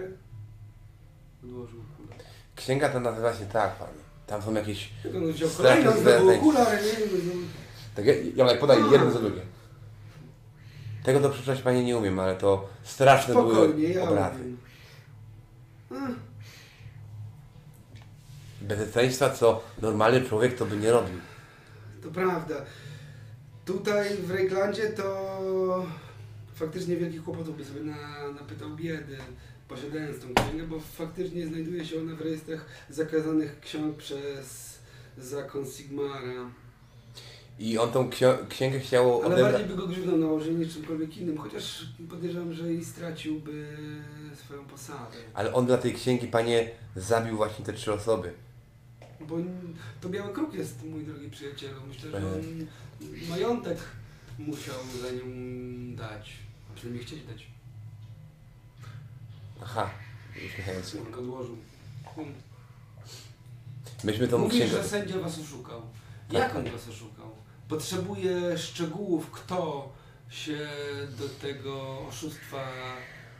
[1.44, 2.18] Odłożył okular.
[2.56, 4.06] Księga ta nazywa się tak, panie.
[4.26, 4.90] Tam są jakieś...
[5.04, 7.65] Jak on wziął kolejną, znowu okular, nie no.
[7.96, 9.40] Tak, podaj jedno za drugie.
[11.04, 14.40] Tego to przeczytać panie nie umiem, ale to straszne Spokojnie, były ja obrazy.
[14.40, 14.56] umiem.
[15.92, 16.10] Ach,
[18.60, 21.18] Bezeceństwa, co normalny człowiek to by nie robił.
[22.02, 22.54] To prawda.
[23.64, 25.86] Tutaj w Rejklandzie to
[26.54, 27.96] faktycznie wielkich kłopotów by sobie na,
[28.40, 29.16] napytał biedy,
[29.68, 34.78] posiadając tą księgę, bo faktycznie znajduje się ona w rejestrach zakazanych ksiąg przez
[35.18, 36.50] zakon Sigmara.
[37.58, 38.10] I on tą
[38.48, 39.52] księgę chciał Ale odebrać.
[39.52, 43.76] bardziej by go grzywną nałożyli niż czymkolwiek innym, chociaż podejrzewam, że i straciłby
[44.34, 45.16] swoją posadę.
[45.34, 48.32] Ale on dla tej księgi, panie, zabił właśnie te trzy osoby.
[49.20, 49.36] Bo
[50.00, 51.80] to biały kruk jest, mój drogi przyjacielu.
[51.88, 52.66] Myślę, że on
[53.28, 53.78] majątek
[54.38, 55.22] musiał za nią
[55.96, 56.32] dać.
[56.70, 57.46] A przynajmniej chcieć dać.
[59.62, 59.90] Aha,
[60.46, 61.00] uśmiechając się.
[61.00, 61.56] On go odłożył.
[62.16, 62.34] Hmm.
[64.04, 64.82] Myśmy tą Mówisz, księgę...
[64.82, 65.82] że sędzia was oszukał.
[66.28, 66.38] Tak.
[66.38, 67.25] Jak on was oszukał?
[67.68, 69.92] Potrzebuję szczegółów, kto
[70.30, 70.68] się
[71.18, 72.68] do tego oszustwa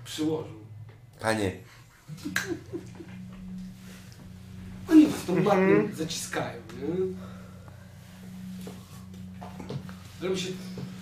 [0.04, 0.66] przyłożył.
[1.20, 1.52] Panie,
[4.90, 7.16] Oni was tą matnią zaciskają, nie?
[10.28, 10.48] Robi się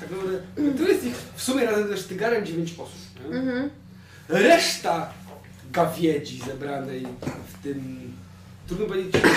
[0.00, 0.40] tak naprawdę...
[0.78, 3.37] To jest ich w sumie razem ze Sztygarem 9 osób, nie?
[3.37, 3.70] Mhm.
[4.28, 5.12] Reszta
[5.72, 7.06] gawiedzi zebranej
[7.48, 8.12] w tym...
[8.66, 9.28] Trudno powiedzieć, czy to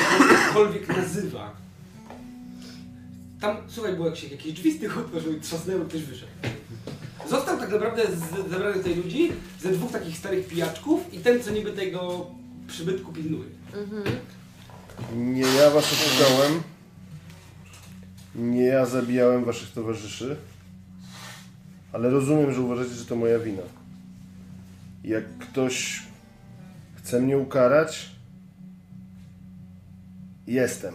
[0.48, 1.56] cokolwiek nazywa.
[3.42, 6.32] Tam, słuchaj, było jak się jakieś drzwi z tych otworzyły trzasnęły, ktoś wyszedł.
[7.30, 11.52] Został tak naprawdę z, zebrany tutaj ludzi, ze dwóch takich starych pijaczków i ten, co
[11.52, 12.28] niby tego
[12.68, 13.50] przybytku pilnuje.
[15.16, 16.62] Nie ja was oszukałem.
[18.36, 20.38] Nie ja zabijałem waszych towarzyszy.
[21.94, 23.62] Ale rozumiem, że uważacie, że to moja wina.
[25.04, 26.04] Jak ktoś
[26.96, 28.12] chce mnie ukarać,
[30.48, 30.94] jestem.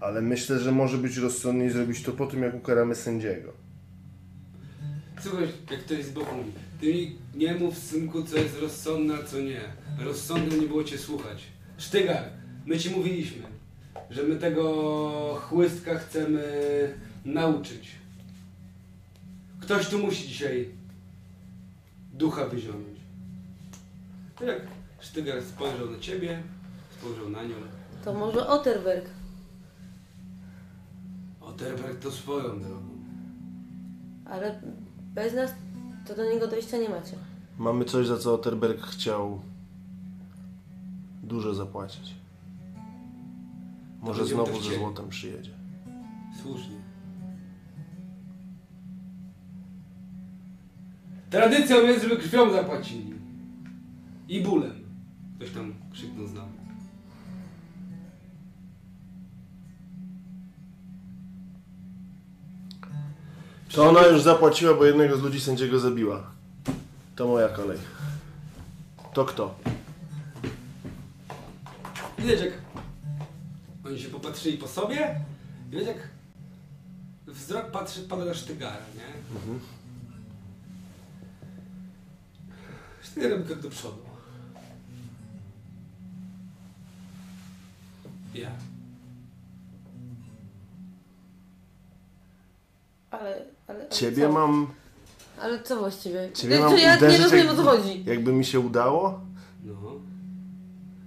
[0.00, 3.52] Ale myślę, że może być rozsądniej zrobić to po tym, jak ukaramy sędziego.
[5.20, 9.22] Słuchaj, jak ktoś z boku mówi, ty mi nie mów synku, co jest rozsądne, a
[9.22, 9.60] co nie.
[10.04, 11.42] Rozsądnym nie było cię słuchać.
[11.78, 12.24] Sztygar,
[12.66, 13.42] my ci mówiliśmy,
[14.10, 16.44] że my tego chłystka chcemy
[17.24, 17.90] nauczyć.
[19.60, 20.68] Ktoś tu musi dzisiaj
[22.12, 22.98] ducha wyzionąć.
[24.38, 24.60] To jak
[25.00, 26.42] Sztygar spojrzał na ciebie,
[26.98, 27.54] spojrzał na nią.
[28.04, 29.04] To może Otterberg.
[31.60, 32.88] Oterberg to swoją drogą.
[34.24, 34.60] Ale
[35.14, 35.54] bez nas
[36.06, 37.16] to do niego dojścia nie macie.
[37.58, 39.40] Mamy coś, za co Otterberg chciał
[41.22, 42.14] dużo zapłacić.
[44.00, 44.78] Może będziemy to znowu ze chcieli.
[44.84, 45.50] złotem przyjedzie.
[46.42, 46.76] Słusznie.
[51.30, 53.14] Tradycją jest, żeby krwią zapłacili.
[54.28, 54.84] I bólem.
[55.36, 56.59] Ktoś tam krzyknął z nami.
[63.72, 66.30] To ona już zapłaciła, bo jednego z ludzi sędziego zabiła.
[67.16, 67.78] To moja kolej.
[69.14, 69.54] To kto?
[72.18, 72.52] Widać jak
[73.84, 75.20] oni się popatrzyli po sobie.
[75.70, 76.08] Widać jak
[77.26, 79.36] wzrok patrzy, pada na Sztygara, nie?
[79.36, 79.60] Mhm.
[83.02, 84.02] Sztygar robi krok do przodu.
[88.34, 88.50] Ja.
[93.10, 94.32] Ale, ale, ale Ciebie co?
[94.32, 94.66] mam.
[95.40, 96.32] Ale co właściwie?
[96.32, 98.04] Ciebie Czy mam ja nie uderzyć, rozumiem o jakby- co chodzi.
[98.06, 99.20] Jakby mi się udało?
[99.64, 99.74] No.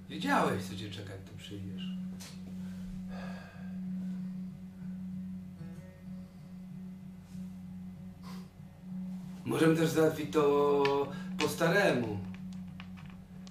[0.08, 1.82] Wiedziałeś, co cię czeka, jak tu przyjdziesz.
[9.44, 10.42] Możemy też załatwić to
[11.38, 12.18] po staremu.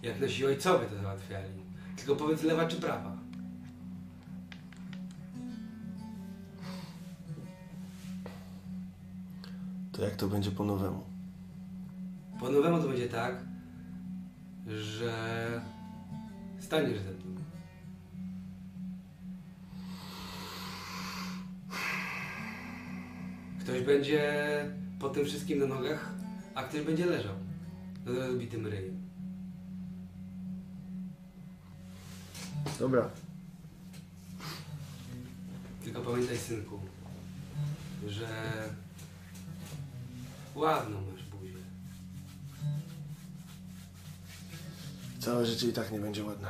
[0.03, 1.49] jak nasi ojcowie to załatwiali.
[1.97, 3.17] Tylko powiedz lewa czy prawa.
[9.93, 11.03] To jak to będzie po nowemu?
[12.39, 13.43] Po nowemu to będzie tak,
[14.67, 15.61] że
[16.59, 17.41] staniesz ze mną.
[23.59, 24.21] Ktoś będzie
[24.99, 26.13] po tym wszystkim na nogach,
[26.55, 27.35] a ktoś będzie leżał
[28.05, 29.03] z rozbitym ryjem.
[32.79, 33.09] Dobra.
[35.83, 36.79] Tylko pamiętaj, synku,
[38.07, 38.27] że
[40.55, 41.53] ładną masz buzię.
[45.19, 46.47] Całe życie i tak nie będzie ładne.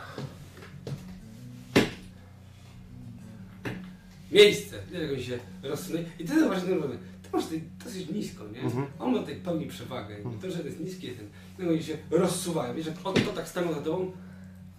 [4.32, 6.04] Miejsce, jak on się rozsunął.
[6.20, 7.00] I ty zobacz ten problem.
[7.24, 8.62] Ty masz tutaj dosyć nisko, nie?
[8.62, 8.88] Mhm.
[9.00, 10.20] On ma tutaj pełni przewagę.
[10.20, 11.28] I to, że jest niski, ten,
[11.60, 12.76] no oni się rozsuwają.
[12.76, 14.12] Wiesz, jak on to tak stanął za tobą,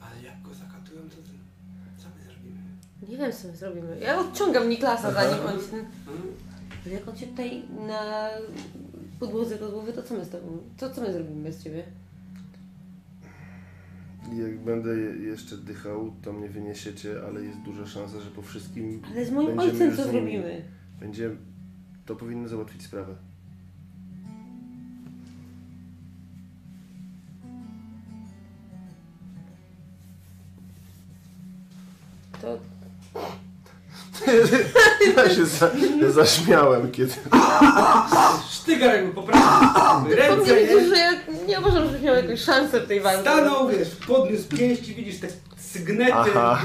[0.00, 1.38] ale jak go zakatują, to ten,
[1.98, 2.60] co my zrobimy?
[3.08, 3.98] Nie wiem, co my zrobimy.
[4.00, 5.66] Ja odciągam Niklasa, zanim on się...
[6.04, 6.34] Hmm?
[6.92, 8.28] Jak on się tutaj na
[9.26, 10.58] podłodze rozłowy, to co my z tobą?
[10.76, 11.84] To co my zrobimy bez ciebie?
[14.38, 19.02] Jak będę je- jeszcze dychał, to mnie wyniesiecie, ale jest duża szansa, że po wszystkim
[19.12, 20.62] Ale z moim ojcem co zrobimy?
[21.00, 21.30] będzie...
[22.06, 23.14] To powinno załatwić sprawę.
[32.40, 32.58] To
[35.16, 35.70] Ja się za,
[36.10, 37.12] zaśmiałem, kiedy...
[38.64, 40.88] Sztygar jakby poprawił ręce, widzisz, nie?
[40.88, 41.12] że ja
[41.48, 43.22] nie uważam, żebyś miał jakąś szansę w tej walce.
[43.22, 46.62] Stanął, wiesz, podniósł pięści, widzisz te sygnety, Aha.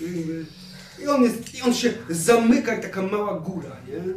[0.00, 1.04] nie?
[1.04, 4.12] I on, jest, I on się zamyka jak taka mała góra, nie?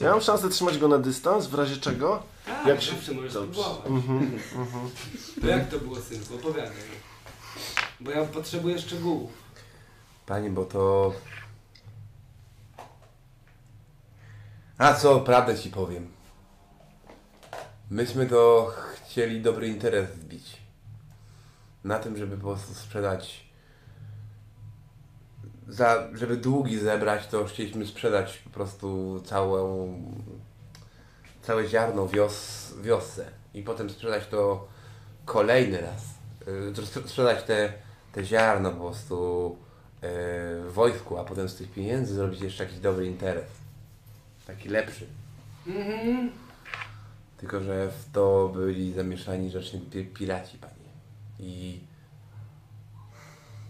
[0.00, 2.22] Ja mam szansę trzymać go na dystans, w razie czego...
[2.46, 3.60] Tak, Jak się- zawsze możesz Dobrze.
[3.62, 3.86] spróbować.
[3.86, 4.40] Mhm.
[5.40, 6.34] To jak to było, synku?
[6.34, 6.72] Opowiadaj.
[8.00, 9.30] Bo ja potrzebuję szczegółów.
[10.26, 11.12] Panie, bo to...
[14.80, 16.08] A co, prawdę ci powiem.
[17.90, 20.56] Myśmy to chcieli dobry interes zbić.
[21.84, 23.50] Na tym, żeby po prostu sprzedać...
[25.68, 29.94] Za, żeby długi zebrać, to chcieliśmy sprzedać po prostu całą...
[31.42, 33.26] Całe ziarno wios, wiosce.
[33.54, 34.68] I potem sprzedać to
[35.24, 36.02] kolejny raz.
[36.88, 37.72] Sp- Sprzedać te,
[38.12, 39.56] te ziarno po prostu
[40.02, 43.59] yy, wojsku, a potem z tych pieniędzy zrobić jeszcze jakiś dobry interes.
[44.50, 45.06] Taki lepszy.
[45.66, 46.30] Mhm.
[47.38, 50.90] Tylko, że w to byli zamieszani rzeczni pi- piraci, panie.
[51.40, 51.80] I,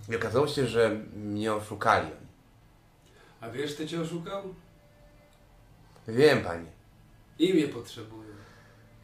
[0.08, 2.26] I okazało się, że mnie oszukali oni.
[3.40, 4.42] A wiesz, kto cię oszukał?
[6.08, 6.70] Wiem, panie.
[7.38, 8.30] Imię potrzebuję.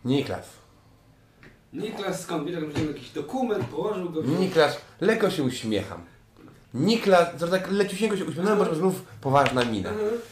[0.04, 0.48] Niklas.
[1.72, 2.46] Niklas skąd?
[2.50, 4.22] Wiesz, jak jakiś dokument, położył go.
[4.22, 6.04] Niklas, lekko się uśmiecham.
[6.76, 9.90] Niklas, to tak leciusieńko się uśmiechnąłem, bo znów poważna mina.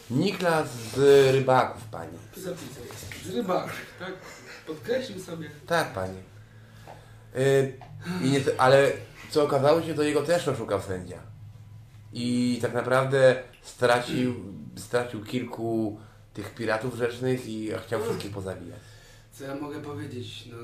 [0.09, 0.97] Niklas z
[1.35, 2.17] rybaków, panie.
[2.37, 2.83] Zapisał.
[3.25, 4.13] Z rybaków, tak?
[4.67, 5.49] Podkreślił sobie.
[5.67, 6.21] Tak, panie.
[7.35, 7.73] Yy,
[8.23, 8.91] i nie, ale
[9.29, 11.19] co okazało się, to jego też oszukał sędzia.
[12.13, 14.35] I tak naprawdę stracił,
[14.75, 15.99] stracił kilku
[16.33, 18.79] tych piratów rzecznych i chciał wszystkich pozabijać.
[19.31, 20.49] Co ja mogę powiedzieć?
[20.51, 20.57] No,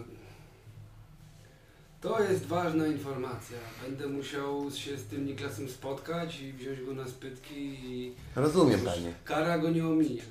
[2.02, 3.58] to jest ważna informacja.
[3.84, 9.14] Będę musiał się z tym Niklasem spotkać i wziąć go na spytki i Rozumiem, panie.
[9.26, 10.22] kara go nie ominie.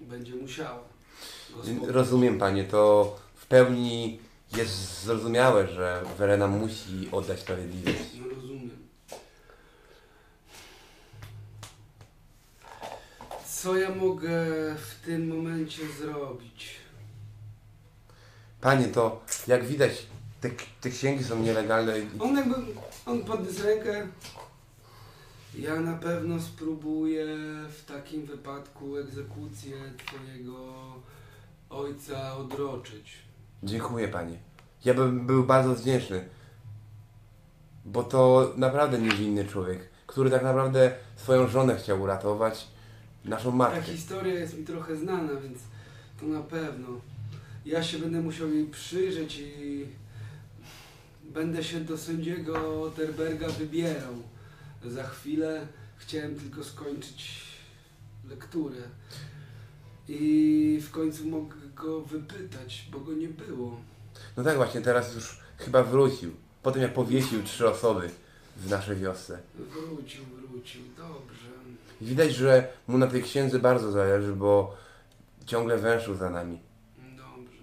[0.00, 0.82] Będzie musiała.
[1.56, 1.88] Go spotkać.
[1.88, 2.64] Rozumiem, panie.
[2.64, 4.18] To w pełni
[4.56, 7.98] jest zrozumiałe, że Verena musi oddać sprawiedliwość.
[8.20, 8.70] No rozumiem.
[13.48, 14.30] Co ja mogę
[14.76, 16.70] w tym momencie zrobić?
[18.60, 20.06] Panie, to jak widać,
[20.42, 21.98] te, te księgi są nielegalne.
[21.98, 22.54] i- On jakby,
[23.06, 24.06] on podniósł rękę.
[25.58, 27.26] Ja na pewno spróbuję
[27.68, 29.76] w takim wypadku egzekucję
[30.06, 30.56] twojego
[31.70, 33.12] ojca odroczyć.
[33.62, 34.36] Dziękuję panie.
[34.84, 36.24] Ja bym był bardzo wdzięczny.
[37.84, 42.68] Bo to naprawdę niewinny człowiek, który tak naprawdę swoją żonę chciał uratować,
[43.24, 43.82] naszą Ta matkę.
[43.82, 45.58] historia jest mi trochę znana, więc
[46.20, 46.88] to na pewno.
[47.66, 49.86] Ja się będę musiał jej przyjrzeć i
[51.34, 54.14] będę się do sędziego Terberga wybierał.
[54.84, 55.66] Za chwilę
[55.96, 57.42] chciałem tylko skończyć
[58.28, 58.80] lekturę.
[60.08, 63.80] I w końcu mogę go wypytać, bo go nie było.
[64.36, 66.30] No tak właśnie, teraz już chyba wrócił.
[66.62, 68.10] Po tym jak powiesił trzy osoby
[68.56, 69.38] w naszej wiosce.
[69.54, 71.48] Wrócił, wrócił, dobrze.
[72.00, 74.76] Widać, że mu na tej księdze bardzo zależy, bo
[75.46, 76.60] ciągle węszył za nami.
[77.16, 77.62] Dobrze.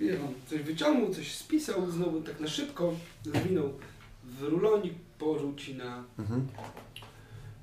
[0.00, 2.94] Nie wiem, coś wyciągnął, coś spisał, znowu tak na szybko,
[3.24, 3.72] zwinął
[4.24, 6.04] w rulonik, położył ci na...
[6.18, 6.48] Mhm.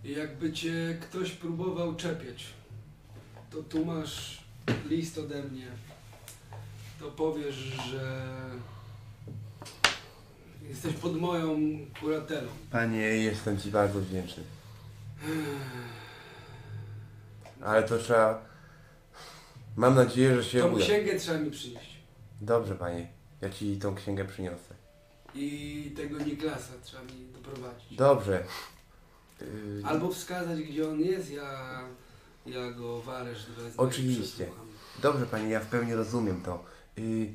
[0.04, 2.46] Jakby cię ktoś próbował czepiać,
[3.52, 4.44] to tu masz
[4.90, 5.68] list ode mnie.
[7.00, 8.28] To powiesz, że
[10.70, 11.58] jesteś pod moją
[12.00, 12.48] kuratelą.
[12.72, 14.44] Panie, jestem Ci bardzo wdzięczny.
[17.62, 18.46] Ale to trzeba...
[19.76, 20.86] Mam nadzieję, że się Tą uda.
[20.86, 21.87] księgę trzeba mi przynieść.
[22.42, 23.08] Dobrze, Panie.
[23.42, 24.76] Ja Ci tą księgę przyniosę.
[25.36, 27.96] I tego Niklasa trzeba mi doprowadzić.
[27.98, 28.44] Dobrze.
[29.42, 31.82] Yy, Albo wskazać, gdzie on jest, ja,
[32.46, 33.70] ja go w areszt wezmę.
[33.70, 34.46] i Oczywiście.
[34.46, 34.68] przesłucham.
[35.02, 36.64] Dobrze, Panie, ja w pełni rozumiem to.
[36.98, 37.34] Yy,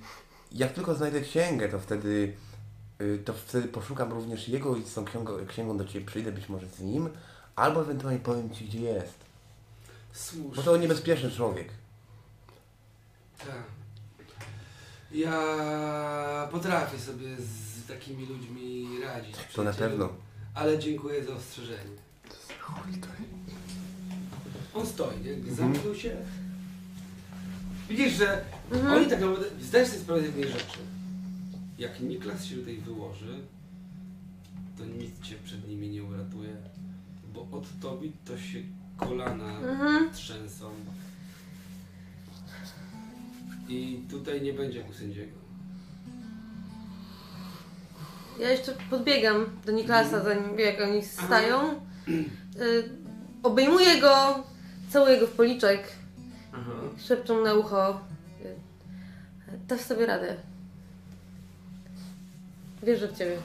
[0.53, 2.37] jak tylko znajdę księgę, to wtedy...
[2.99, 6.49] Yy, to wtedy poszukam również jego i z tą księgą, księgą do Ciebie przyjdę, być
[6.49, 7.09] może z nim.
[7.57, 9.15] Albo ewentualnie powiem Ci, gdzie jest.
[10.13, 10.55] Słusznie.
[10.57, 11.69] Bo to niebezpieczny człowiek.
[13.39, 13.63] Tak.
[15.15, 19.37] Ja potrafię sobie z takimi ludźmi radzić.
[19.55, 20.09] To na pewno.
[20.55, 21.97] Ale dziękuję za ostrzeżenie.
[24.75, 25.33] On stoi, nie?
[25.33, 25.55] Mhm.
[25.57, 26.17] Zamknął się.
[27.89, 28.45] Widzisz, że
[28.91, 30.79] oni tak naprawdę zdajesz sobie sprawę z jednej rzeczy.
[31.79, 33.41] Jak Niklas się tutaj wyłoży,
[34.79, 36.57] to nic cię przed nimi nie uratuje.
[37.35, 38.59] Bo od tobie to się
[38.97, 40.13] kolana Mhm.
[40.15, 40.71] trzęsą.
[43.73, 45.33] I tutaj nie będzie sędziego.
[48.41, 51.81] Ja jeszcze podbiegam do Niklasa, zanim wie, jak oni stają.
[52.09, 52.89] Y,
[53.43, 54.43] obejmuję go,
[54.91, 55.83] całuję go w policzek,
[56.99, 58.01] szepczą na ucho.
[58.45, 58.55] Y,
[59.69, 60.37] dasz sobie radę.
[62.83, 63.37] Wierzę w ciebie.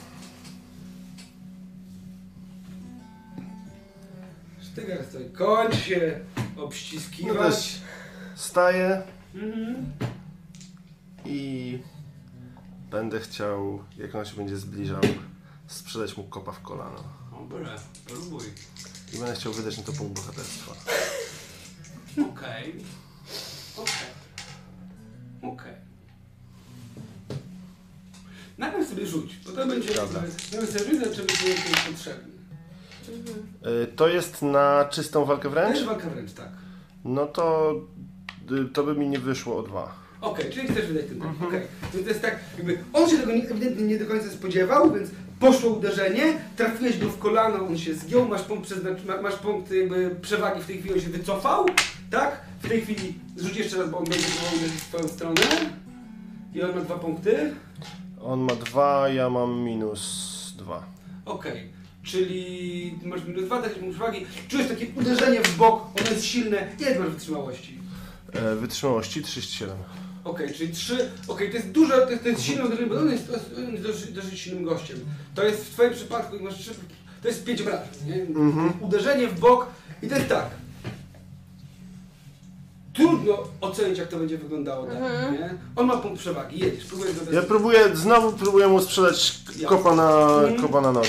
[4.62, 5.30] Sztygar stoi.
[5.30, 6.20] Kończ się
[6.58, 7.38] No obściskiwać.
[7.56, 7.82] też
[8.36, 9.02] staję
[9.36, 9.76] Mhm.
[11.28, 11.80] I
[12.92, 15.02] będę chciał, jak on się będzie zbliżał,
[15.68, 17.04] sprzedać mu kopa w kolano.
[17.50, 17.76] Dobra,
[18.08, 18.46] próbuj.
[19.14, 20.72] I będę chciał wydać na to punkt bohaterstwa.
[22.32, 22.76] Okej.
[23.78, 24.10] Okej.
[25.42, 25.74] Okej.
[28.58, 29.94] Najpierw sobie rzuć, bo to będzie...
[29.94, 30.22] Dobra.
[30.22, 32.34] Najpierw sobie rzuć, zobaczymy, czy jest potrzebny.
[33.84, 35.76] Y, To jest na czystą walkę wręcz?
[35.78, 36.50] Też walka wręcz, tak.
[37.06, 37.74] No to
[38.52, 40.07] y, to by mi nie wyszło o dwa.
[40.32, 41.42] Okej, czyli chcesz wydać ten punkt.
[41.44, 41.62] Okej.
[41.92, 45.10] To, to jest tak, jakby on się tego nie, ewidentnie nie do końca spodziewał, więc
[45.40, 49.72] poszło uderzenie, trafiłeś go w kolano, on się zgiął, masz punkt, przeznacz, ma- masz punkt
[49.72, 51.66] jakby przewagi, w tej chwili on się wycofał,
[52.12, 52.42] tak?
[52.62, 55.42] W tej chwili rzuć jeszcze raz, bo on będzie próbował uderzyć w twoją stronę.
[56.54, 57.54] I on ma dwa punkty.
[58.22, 60.84] On ma dwa, ja mam minus dwa.
[61.26, 61.70] Okej.
[62.04, 64.26] Czyli ty masz minus dwa, tak punkt przewagi.
[64.48, 66.68] Czujesz takie uderzenie w bok, ono jest silne.
[66.80, 67.78] Ile masz wytrzymałości?
[68.34, 69.76] E, wytrzymałości 37.
[70.28, 71.10] Okej, czyli trzy.
[71.28, 73.84] Okej, to jest duże, to jest, to jest silne uderzenie, bo on jest, on jest
[73.88, 75.00] dosyć, dosyć silnym gościem.
[75.36, 76.72] To jest w twoim przypadku, jak masz trzy,
[77.22, 77.62] to jest pięć
[78.06, 78.22] nie?
[78.22, 78.74] Mhm.
[78.82, 79.68] Uderzenie w bok
[80.02, 80.50] i to jest tak.
[82.94, 85.34] Trudno ocenić, jak to będzie wyglądało tak, Mhm.
[85.34, 85.54] nie?
[85.76, 90.12] On ma punkt przewagi, jedziesz, próbujesz go Ja próbuję, znowu próbuję mu sprzedać kopa na,
[90.42, 90.62] Mhm.
[90.62, 91.08] kopa na nogę.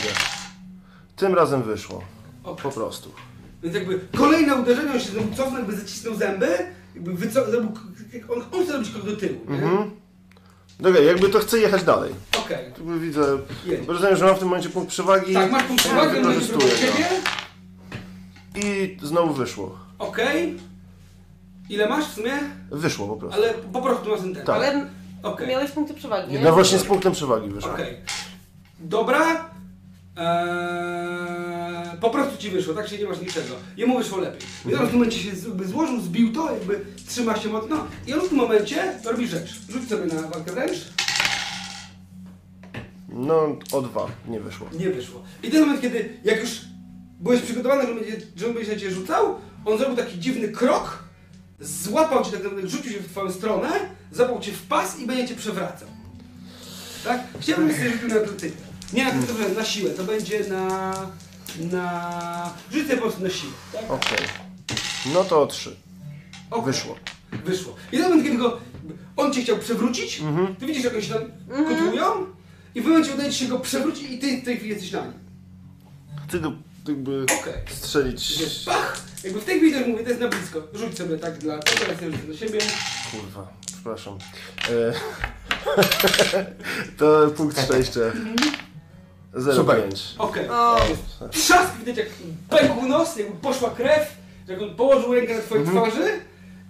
[1.17, 2.03] Tym razem wyszło.
[2.45, 2.63] Okej.
[2.63, 3.13] Po prostu.
[3.63, 6.49] Więc jakby kolejne uderzenie, on się znowu cofnął, jakby zacisnął zęby,
[6.95, 9.55] jakby wyco- zrobił, k- on, on chce zrobić krok do tyłu, nie?
[9.55, 9.91] Mhm.
[10.81, 12.15] Dobra, jakby to chcę jechać dalej.
[12.39, 13.89] Okej, Tu widzę, jedź.
[13.89, 15.35] rozumiem, że mam w tym momencie punkt przewagi.
[15.35, 16.93] Tak, masz punkt przewagi, wykorzystuję ciebie.
[18.55, 18.59] go.
[18.69, 19.79] I znowu wyszło.
[19.99, 20.57] Okej.
[21.69, 22.33] Ile masz w sumie?
[22.71, 23.41] Wyszło po prostu.
[23.43, 24.45] Ale po prostu masz ten ten.
[24.47, 24.57] Tak.
[24.57, 24.87] Ale
[25.23, 25.49] Okej.
[25.49, 26.41] miałeś punkty przewagi, nie?
[26.41, 27.73] No właśnie z punktem przewagi wyszło.
[27.73, 27.97] Okej.
[28.81, 29.51] Dobra.
[30.19, 33.55] Eee, po prostu ci wyszło, tak się nie masz niczego.
[33.77, 34.41] Jemu wyszło lepiej.
[34.69, 37.87] I on w tym momencie się jakby złożył, zbił to, jakby trzyma się mocno.
[38.07, 39.61] I on w tym momencie robi rzecz.
[39.69, 40.77] Rzuć sobie na walkę wręcz.
[43.09, 44.69] No o dwa, nie wyszło.
[44.79, 45.23] Nie wyszło.
[45.43, 46.61] I ten moment, kiedy jak już
[47.21, 51.05] byłeś przygotowany, że, będzie, że on będzie na ciebie rzucał, on zrobił taki dziwny krok,
[51.61, 53.69] złapał cię tak naprawdę, rzucił się w twoją stronę,
[54.13, 55.89] zapał cię w pas i będzie cię przewracał.
[57.05, 57.21] Tak?
[57.41, 58.68] Chciałbym sobie rzucił na atletykę.
[58.93, 59.91] Nie na atletykę, na siłę.
[59.91, 60.93] To będzie na...
[61.73, 62.55] na...
[62.73, 63.53] Rzuć sobie po prostu na siłę.
[63.73, 63.91] Tak?
[63.91, 64.19] Okej.
[65.15, 65.77] No to o trzy.
[66.51, 66.73] Okej.
[66.73, 66.97] Wyszło.
[67.45, 67.77] Wyszło.
[67.93, 68.61] I ten moment, kiedy go,
[69.17, 70.23] on cię chciał przewrócić,
[70.59, 72.27] ty widzisz, jak oni się tam kotłują
[72.75, 75.01] i w momencie udaje ci się go przewrócić i ty w tej chwili jesteś na
[75.01, 75.13] nim.
[76.29, 76.53] Chcę go
[76.89, 77.55] jakby Okej.
[77.71, 78.39] strzelić.
[78.41, 79.01] Wiesz, pach!
[79.25, 80.63] Jakby w tej chwili też mówię, to jest na blisko.
[80.75, 82.59] Rzuć sobie tak dla tego, teraz ja rzucę na siebie.
[83.11, 84.19] Kurwa, przepraszam.
[84.71, 84.93] E...
[86.99, 88.01] to punkt szczęścia.
[89.35, 90.15] 0,5.
[90.19, 90.49] Okej.
[90.51, 90.81] O.
[91.31, 92.07] Trzask widać jak
[92.49, 94.17] pękł nos, jakby poszła krew,
[94.49, 96.21] jak on położył rękę na twojej twarzy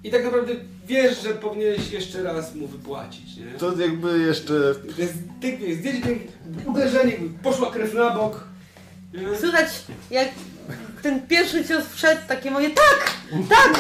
[0.05, 0.53] I tak naprawdę
[0.87, 3.59] wiesz, że powinieneś jeszcze raz mu wypłacić, nie?
[3.59, 4.75] To jakby jeszcze...
[4.97, 6.17] To jest tyk, jest zdjęcie,
[6.67, 8.45] uderzenie, jakby poszła krew na bok.
[9.15, 9.39] Nie?
[9.39, 9.69] Słychać
[10.11, 10.29] jak
[11.03, 13.11] ten pierwszy cios wszedł, takie moje tak,
[13.49, 13.79] tak!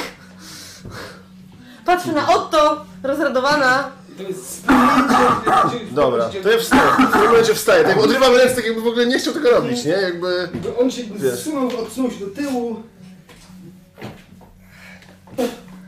[1.85, 3.91] Patrzę na Otto, rozradowana.
[4.18, 4.66] To jest.
[5.90, 6.82] Dobra, to ja wstaję.
[7.08, 7.84] W tym momencie wstaję.
[7.84, 9.92] Tak odrywam ręce, tak jakby w ogóle nie chciał tego robić, nie?
[9.92, 10.48] Jakby...
[10.80, 11.40] On się jakby Wiesz.
[11.40, 12.82] zsunął, odsunął się do tyłu.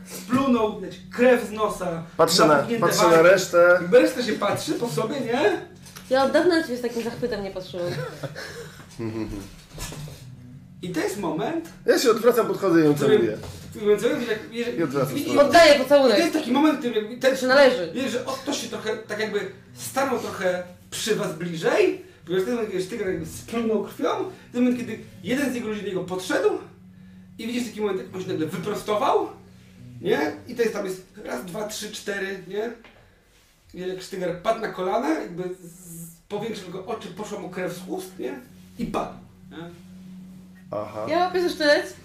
[0.05, 2.03] Splunął, widać krew z nosa.
[2.17, 3.77] Patrzę na, napuchnięte patrzę na resztę.
[3.81, 5.61] Jakby reszta się patrzy po sobie, nie?
[6.09, 7.87] Ja od dawna na ciebie z takim zachwytem nie patrzyłam.
[10.81, 13.37] I to jest moment, Ja się odwracam, podchodzę i ją całuję.
[14.77, 15.41] I odwracam stronę.
[15.41, 16.17] Oddaję I to pocałunek.
[16.17, 17.91] jest taki moment, w którym ten, się należy.
[17.93, 19.39] Wiesz, że to się trochę, tak jakby
[19.73, 24.09] stanął trochę przy was bliżej, ponieważ w tym momencie, kiedy tygrek jakby splunął krwią,
[24.49, 26.49] w tym momencie, kiedy jeden z jego ludzi do niego podszedł
[27.37, 29.29] i widzisz taki moment, jak on się nagle wyprostował,
[30.01, 30.31] nie?
[30.47, 32.71] I to jest tam jest raz, dwa, trzy, cztery, nie?
[33.73, 37.79] I jak Sztyger padł na kolana, jakby z, powiększył jego oczy, poszła mu krew z
[37.87, 38.39] ust, nie?
[38.79, 39.13] I padł,
[39.51, 39.57] nie?
[40.71, 41.05] Aha.
[41.09, 41.97] Ja łapię ze sztylet,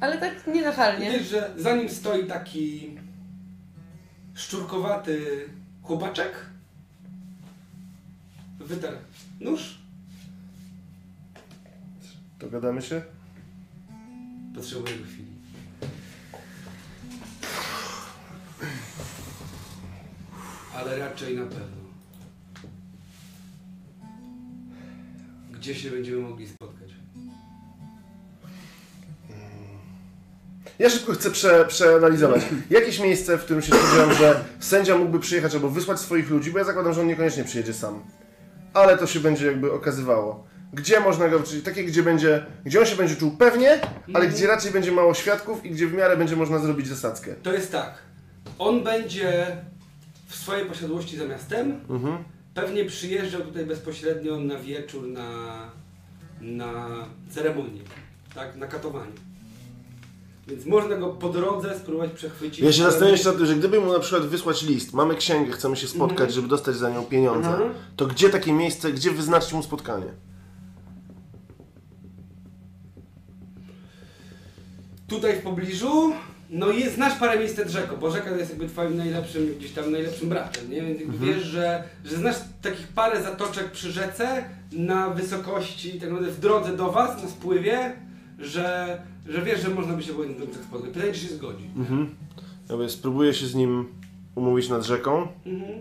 [0.00, 1.10] ale tak nienachalnie.
[1.10, 2.90] wiesz, że za nim stoi taki
[4.34, 5.44] szczurkowaty
[5.82, 6.46] chłopaczek.
[8.58, 8.96] Wytarł
[9.40, 9.78] nóż.
[12.38, 13.02] Dogadamy się?
[14.54, 15.28] Potrzebuję chwili.
[20.74, 21.88] Ale raczej na pewno.
[25.50, 26.97] Gdzie się będziemy mogli spotkać?
[30.78, 32.42] Ja szybko chcę prze, przeanalizować.
[32.70, 36.58] Jakieś miejsce, w którym się spodziewam, że sędzia mógłby przyjechać albo wysłać swoich ludzi, bo
[36.58, 38.02] ja zakładam, że on niekoniecznie przyjedzie sam.
[38.74, 40.46] Ale to się będzie jakby okazywało.
[40.72, 43.80] Gdzie można go, czyli takie, gdzie będzie, gdzie on się będzie czuł pewnie,
[44.14, 47.34] ale gdzie raczej będzie mało świadków i gdzie w miarę będzie można zrobić zasadzkę.
[47.42, 47.94] To jest tak.
[48.58, 49.56] On będzie
[50.26, 51.80] w swojej posiadłości za miastem.
[51.90, 52.24] Mhm.
[52.54, 55.54] Pewnie przyjeżdżał tutaj bezpośrednio na wieczór na,
[56.40, 56.86] na
[57.30, 57.80] ceremonię,
[58.34, 59.12] tak, na katowanie.
[60.48, 62.60] Więc można go po drodze spróbować przechwycić.
[62.60, 65.76] Ja się zastanawiam nad tym, że gdyby mu na przykład wysłać list, mamy księgę, chcemy
[65.76, 66.30] się spotkać, Mhm.
[66.30, 67.74] żeby dostać za nią pieniądze, Mhm.
[67.96, 70.06] to gdzie takie miejsce, gdzie wyznaczyć mu spotkanie?
[75.08, 76.12] Tutaj w pobliżu,
[76.50, 79.72] no jest, znasz parę miejsc nad rzeką, bo rzeka to jest jakby twoim najlepszym, gdzieś
[79.72, 80.82] tam najlepszym bratem, nie?
[80.82, 81.34] Więc jakby Mhm.
[81.34, 86.76] wiesz, że, że znasz takich parę zatoczek przy rzece na wysokości, tak naprawdę w drodze
[86.76, 87.92] do was, na spływie,
[88.38, 88.98] że,
[89.28, 90.90] że wiesz, że można by się było jednym drugim spotkać.
[90.94, 91.64] Pytanie, czy się zgodzi.
[91.76, 92.14] Mhm.
[92.68, 93.86] Jakby spróbuję się z nim
[94.34, 95.78] umówić nad rzeką, Mhm.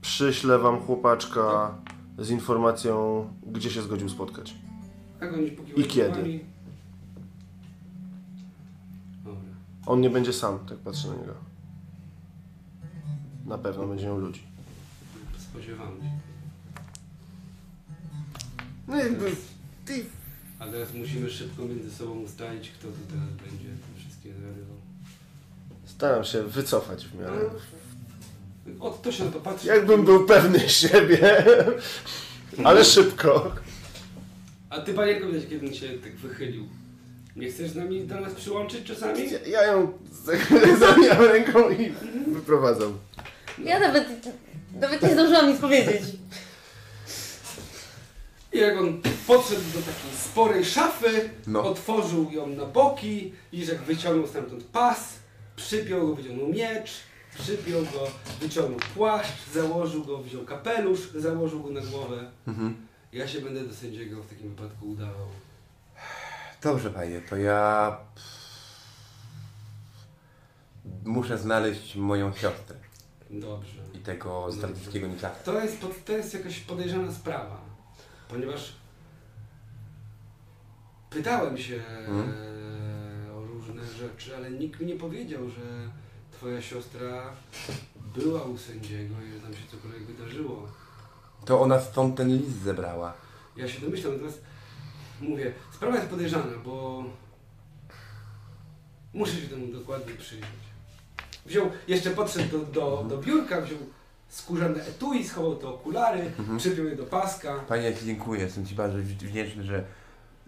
[0.00, 1.74] przyślę wam chłopaczka
[2.18, 4.54] z informacją, gdzie się zgodził spotkać.
[5.20, 6.08] Tak oni I kiedy?
[6.08, 6.40] głowami.
[9.24, 9.40] Dobra.
[9.86, 11.34] On nie będzie sam, tak patrzę na niego.
[13.46, 14.42] Na pewno będzie miał ludzi.
[15.38, 16.10] Spodziewam się.
[18.88, 19.30] No jakby...
[20.58, 24.76] A teraz musimy szybko między sobą ustalić, kto tu teraz będzie te wszystkie zgadywał.
[25.84, 27.50] Staram się wycofać w miarę.
[28.80, 29.68] Od to się na to patrzy.
[29.68, 31.44] Jakbym był pewny siebie,
[32.64, 33.52] ale szybko.
[34.70, 36.64] A ty panienko wiesz, kiedy on się tak wychylił.
[37.36, 39.30] Nie chcesz z nami do nas przyłączyć czasami?
[39.30, 39.92] Ja, ja ją
[40.78, 41.92] zabijam ręką i
[42.32, 42.98] wyprowadzam.
[43.64, 44.08] Ja nawet,
[44.80, 46.02] nawet nie zdążyłam nic powiedzieć.
[48.52, 51.64] I jak on podszedł do takiej sporej szafy, No.
[51.64, 55.12] otworzył ją na boki i że jak wyciągnął stamtąd pas,
[55.56, 56.90] przypiął go, wyciągnął miecz,
[57.38, 58.06] przypiął go,
[58.40, 62.30] wyciągnął płaszcz, założył go, wziął kapelusz, założył go na głowę.
[62.46, 62.76] Mhm.
[63.12, 65.26] Ja się będę do sędziego w takim wypadku udawał.
[66.62, 67.96] Dobrze, panie, to ja
[71.04, 72.76] muszę znaleźć moją siostrę
[73.30, 73.80] Dobrze.
[73.94, 75.34] i tego zdradzieckiego Niklasa.
[75.44, 77.60] To jest, pod- to jest jakaś podejrzana sprawa,
[78.28, 78.72] ponieważ
[81.10, 81.74] pytałem się
[82.08, 82.34] Mhm.
[83.28, 85.90] e, o różne rzeczy, ale nikt mi nie powiedział, że
[86.32, 87.32] twoja siostra
[88.16, 90.66] była u sędziego i że tam się cokolwiek wydarzyło.
[91.44, 93.14] To ona stąd ten list zebrała.
[93.56, 94.40] Ja się domyślam, natomiast
[95.20, 97.04] mówię, sprawa jest podejrzana, bo
[99.14, 100.48] muszę się temu dokładnie przyjrzeć.
[101.46, 103.78] Wziął, jeszcze podszedł do, do, do biurka, wziął
[104.36, 106.58] skórzane etui, schował te okulary, Mhm.
[106.58, 107.60] przypiął je do paska.
[107.68, 109.84] Panie, ja Ci dziękuję, jestem Ci bardzo wdzięczny, że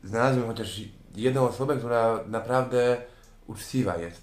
[0.05, 0.81] znalazłem chociaż
[1.17, 2.97] jedną osobę, która naprawdę
[3.47, 4.23] uczciwa jest.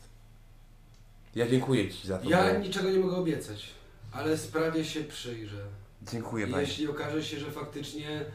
[1.36, 2.30] Ja dziękuję Ci za to.
[2.30, 3.70] Ja bo- niczego nie mogę obiecać,
[4.12, 5.66] ale sprawie się przyjrzę.
[6.12, 6.62] Dziękuję Panie.
[6.62, 8.26] jeśli okaże się, że faktycznie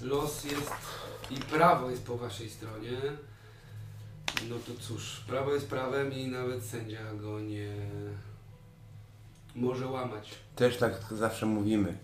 [0.00, 0.70] los jest
[1.30, 2.96] i prawo jest po waszej stronie,
[4.48, 7.72] No to cóż, prawo jest prawem i nawet sędzia go nie
[9.54, 10.30] może łamać.
[10.56, 11.94] Też tak zawsze mówimy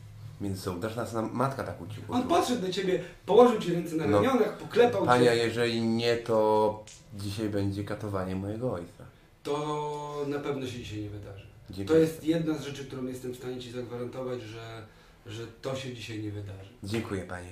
[0.41, 0.81] między sobą.
[0.81, 2.07] Też nas matka tak uczyła.
[2.11, 4.23] On podszedł do ciebie, położył ci ręce na No.
[4.23, 5.37] ramionach, poklepał cię.
[5.37, 6.85] jeżeli nie, to
[7.15, 9.05] dzisiaj będzie katowanie mojego ojca.
[9.43, 11.47] To na pewno się dzisiaj nie wydarzy.
[11.69, 11.99] To Dziękuję.
[12.01, 14.87] jest jedna z rzeczy, którą jestem w stanie ci zagwarantować, że,
[15.27, 16.71] że to się dzisiaj nie wydarzy.
[16.83, 17.51] Dziękuję panie.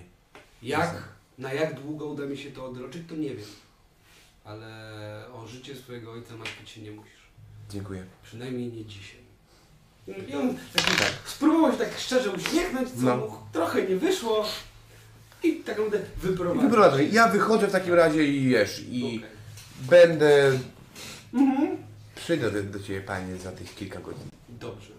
[0.62, 3.47] Jak, na jak długo uda mi się to odroczyć, to nie wiem.
[4.45, 4.66] Ale
[5.34, 7.24] o życie swojego ojca martwić się nie musisz.
[7.70, 8.05] Dziękuję.
[8.22, 9.20] Przynajmniej nie dzisiaj.
[10.09, 10.90] I on taki,
[11.26, 13.16] spróbował się tak szczerze uśmiechnąć, co No.
[13.16, 14.44] mu trochę nie wyszło.
[15.42, 16.62] I tak naprawdę wyprowadził.
[16.62, 17.05] Wyprowadzę.
[17.05, 19.24] Ja wychodzę w takim razie i wiesz, i Okej.
[19.90, 20.59] będę...
[21.34, 21.76] Mhm.
[22.14, 24.28] Przyjdę do, do ciebie panie za tych kilka godzin.
[24.48, 24.92] Dobrze.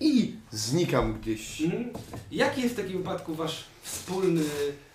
[0.00, 1.60] I znikam gdzieś.
[1.62, 1.90] Mhm.
[2.32, 4.42] Jaki jest w takim wypadku wasz wspólny...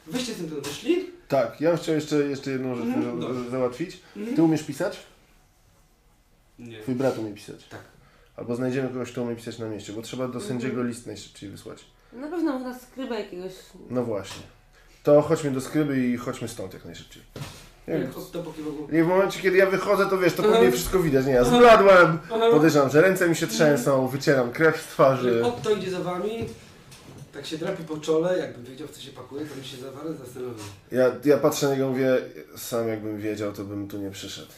[0.08, 1.10] Wyście z tym wyszli?
[1.28, 4.00] Tak, ja bym chciał jeszcze, jeszcze jedną rzecz Mhm, załatwić.
[4.18, 4.36] Mhm.
[4.36, 4.98] Ty umiesz pisać?
[6.60, 6.82] Nie.
[6.82, 7.64] Twój brat umie pisać.
[7.70, 7.82] Tak.
[8.38, 10.48] Albo znajdziemy kogoś, kto umie pisać na mieście, bo trzeba do Mhm.
[10.48, 11.86] sędziego list najszybciej wysłać.
[12.14, 13.52] Na pewno można skryba jakiegoś.
[13.90, 14.42] No właśnie.
[15.04, 17.24] To chodźmy do skryby i chodźmy stąd jak najszybciej.
[17.88, 21.26] Nie wiem, Jak I w momencie, kiedy ja wychodzę, to wiesz, to mnie wszystko widać.
[21.26, 22.20] Nie, ja zbladłem,
[22.52, 25.46] podejrzewam, że ręce mi się trzęsą, wycieram krew z twarzy.
[25.46, 26.46] Otto idzie za wami,
[27.34, 29.92] tak się drapie po czole, jakbym wiedział w co się pakuje, to bym się za
[29.92, 30.64] parę zastanowił.
[30.92, 32.18] Ja, ja patrzę na niego i mówię,
[32.58, 34.52] sam jakbym wiedział, to bym tu nie przyszedł.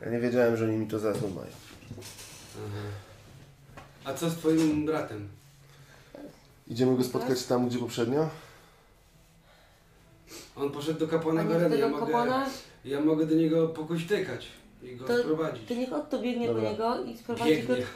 [0.00, 1.52] Ja nie wiedziałem, że oni mi to za złe mają.
[2.56, 2.86] Aha.
[4.04, 5.28] A co z twoim bratem?
[6.68, 8.28] Idziemy go spotkać tam, gdzie poprzednio?
[10.56, 12.46] On poszedł do A kapłana nie do Bereny, ja tego mogę, kapłana?
[12.84, 14.48] ja mogę do niego pokuśtykać
[14.82, 15.68] i go To- sprowadzić.
[15.68, 16.62] To niech Otto biegnie Dobra.
[16.62, 17.74] po niego i sprowadzi go.
[17.74, 17.86] Biegnie.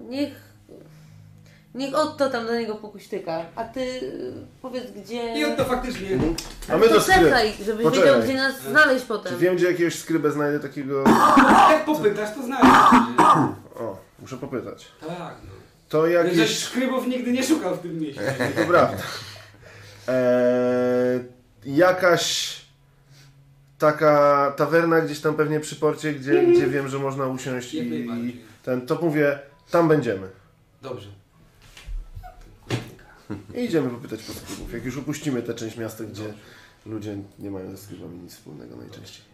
[0.10, 0.49] Niech.
[1.74, 3.44] Niech Otto tam do niego pokuśtyka.
[3.56, 5.38] A ty y, powiedz gdzie.
[5.38, 6.18] I Otto faktycznie...
[6.68, 8.08] A my to do czekaj, żebyś Poczekaj.
[8.08, 9.32] wiedział gdzie nas znaleźć potem.
[9.32, 11.04] Czy wiem, gdzie jakiegoś skrybę znajdę takiego...
[11.70, 12.70] Jak popytasz, to znajdziesz.
[13.80, 14.88] O, muszę popytać.
[15.00, 15.50] Tak, no.
[15.88, 16.58] To Żeś jakieś...
[16.58, 18.34] szkrybów nigdy nie szukał w tym mieście.
[18.56, 18.96] To prawda.
[20.08, 21.20] Eee,
[21.64, 22.56] jakaś
[23.78, 27.88] taka tawerna gdzieś tam pewnie przy porcie, gdzie, gdzie wiem, że można usiąść Jak i,
[27.88, 28.40] i najbardziej.
[28.62, 29.38] ten, to mówię,
[29.70, 30.28] tam będziemy.
[30.82, 31.08] Dobrze.
[33.54, 34.72] I idziemy popytać po sklepów.
[34.72, 36.34] Jak już opuścimy tę część miasta, gdzie
[36.86, 39.29] ludzie nie mają ze sklepami nic wspólnego najczęściej.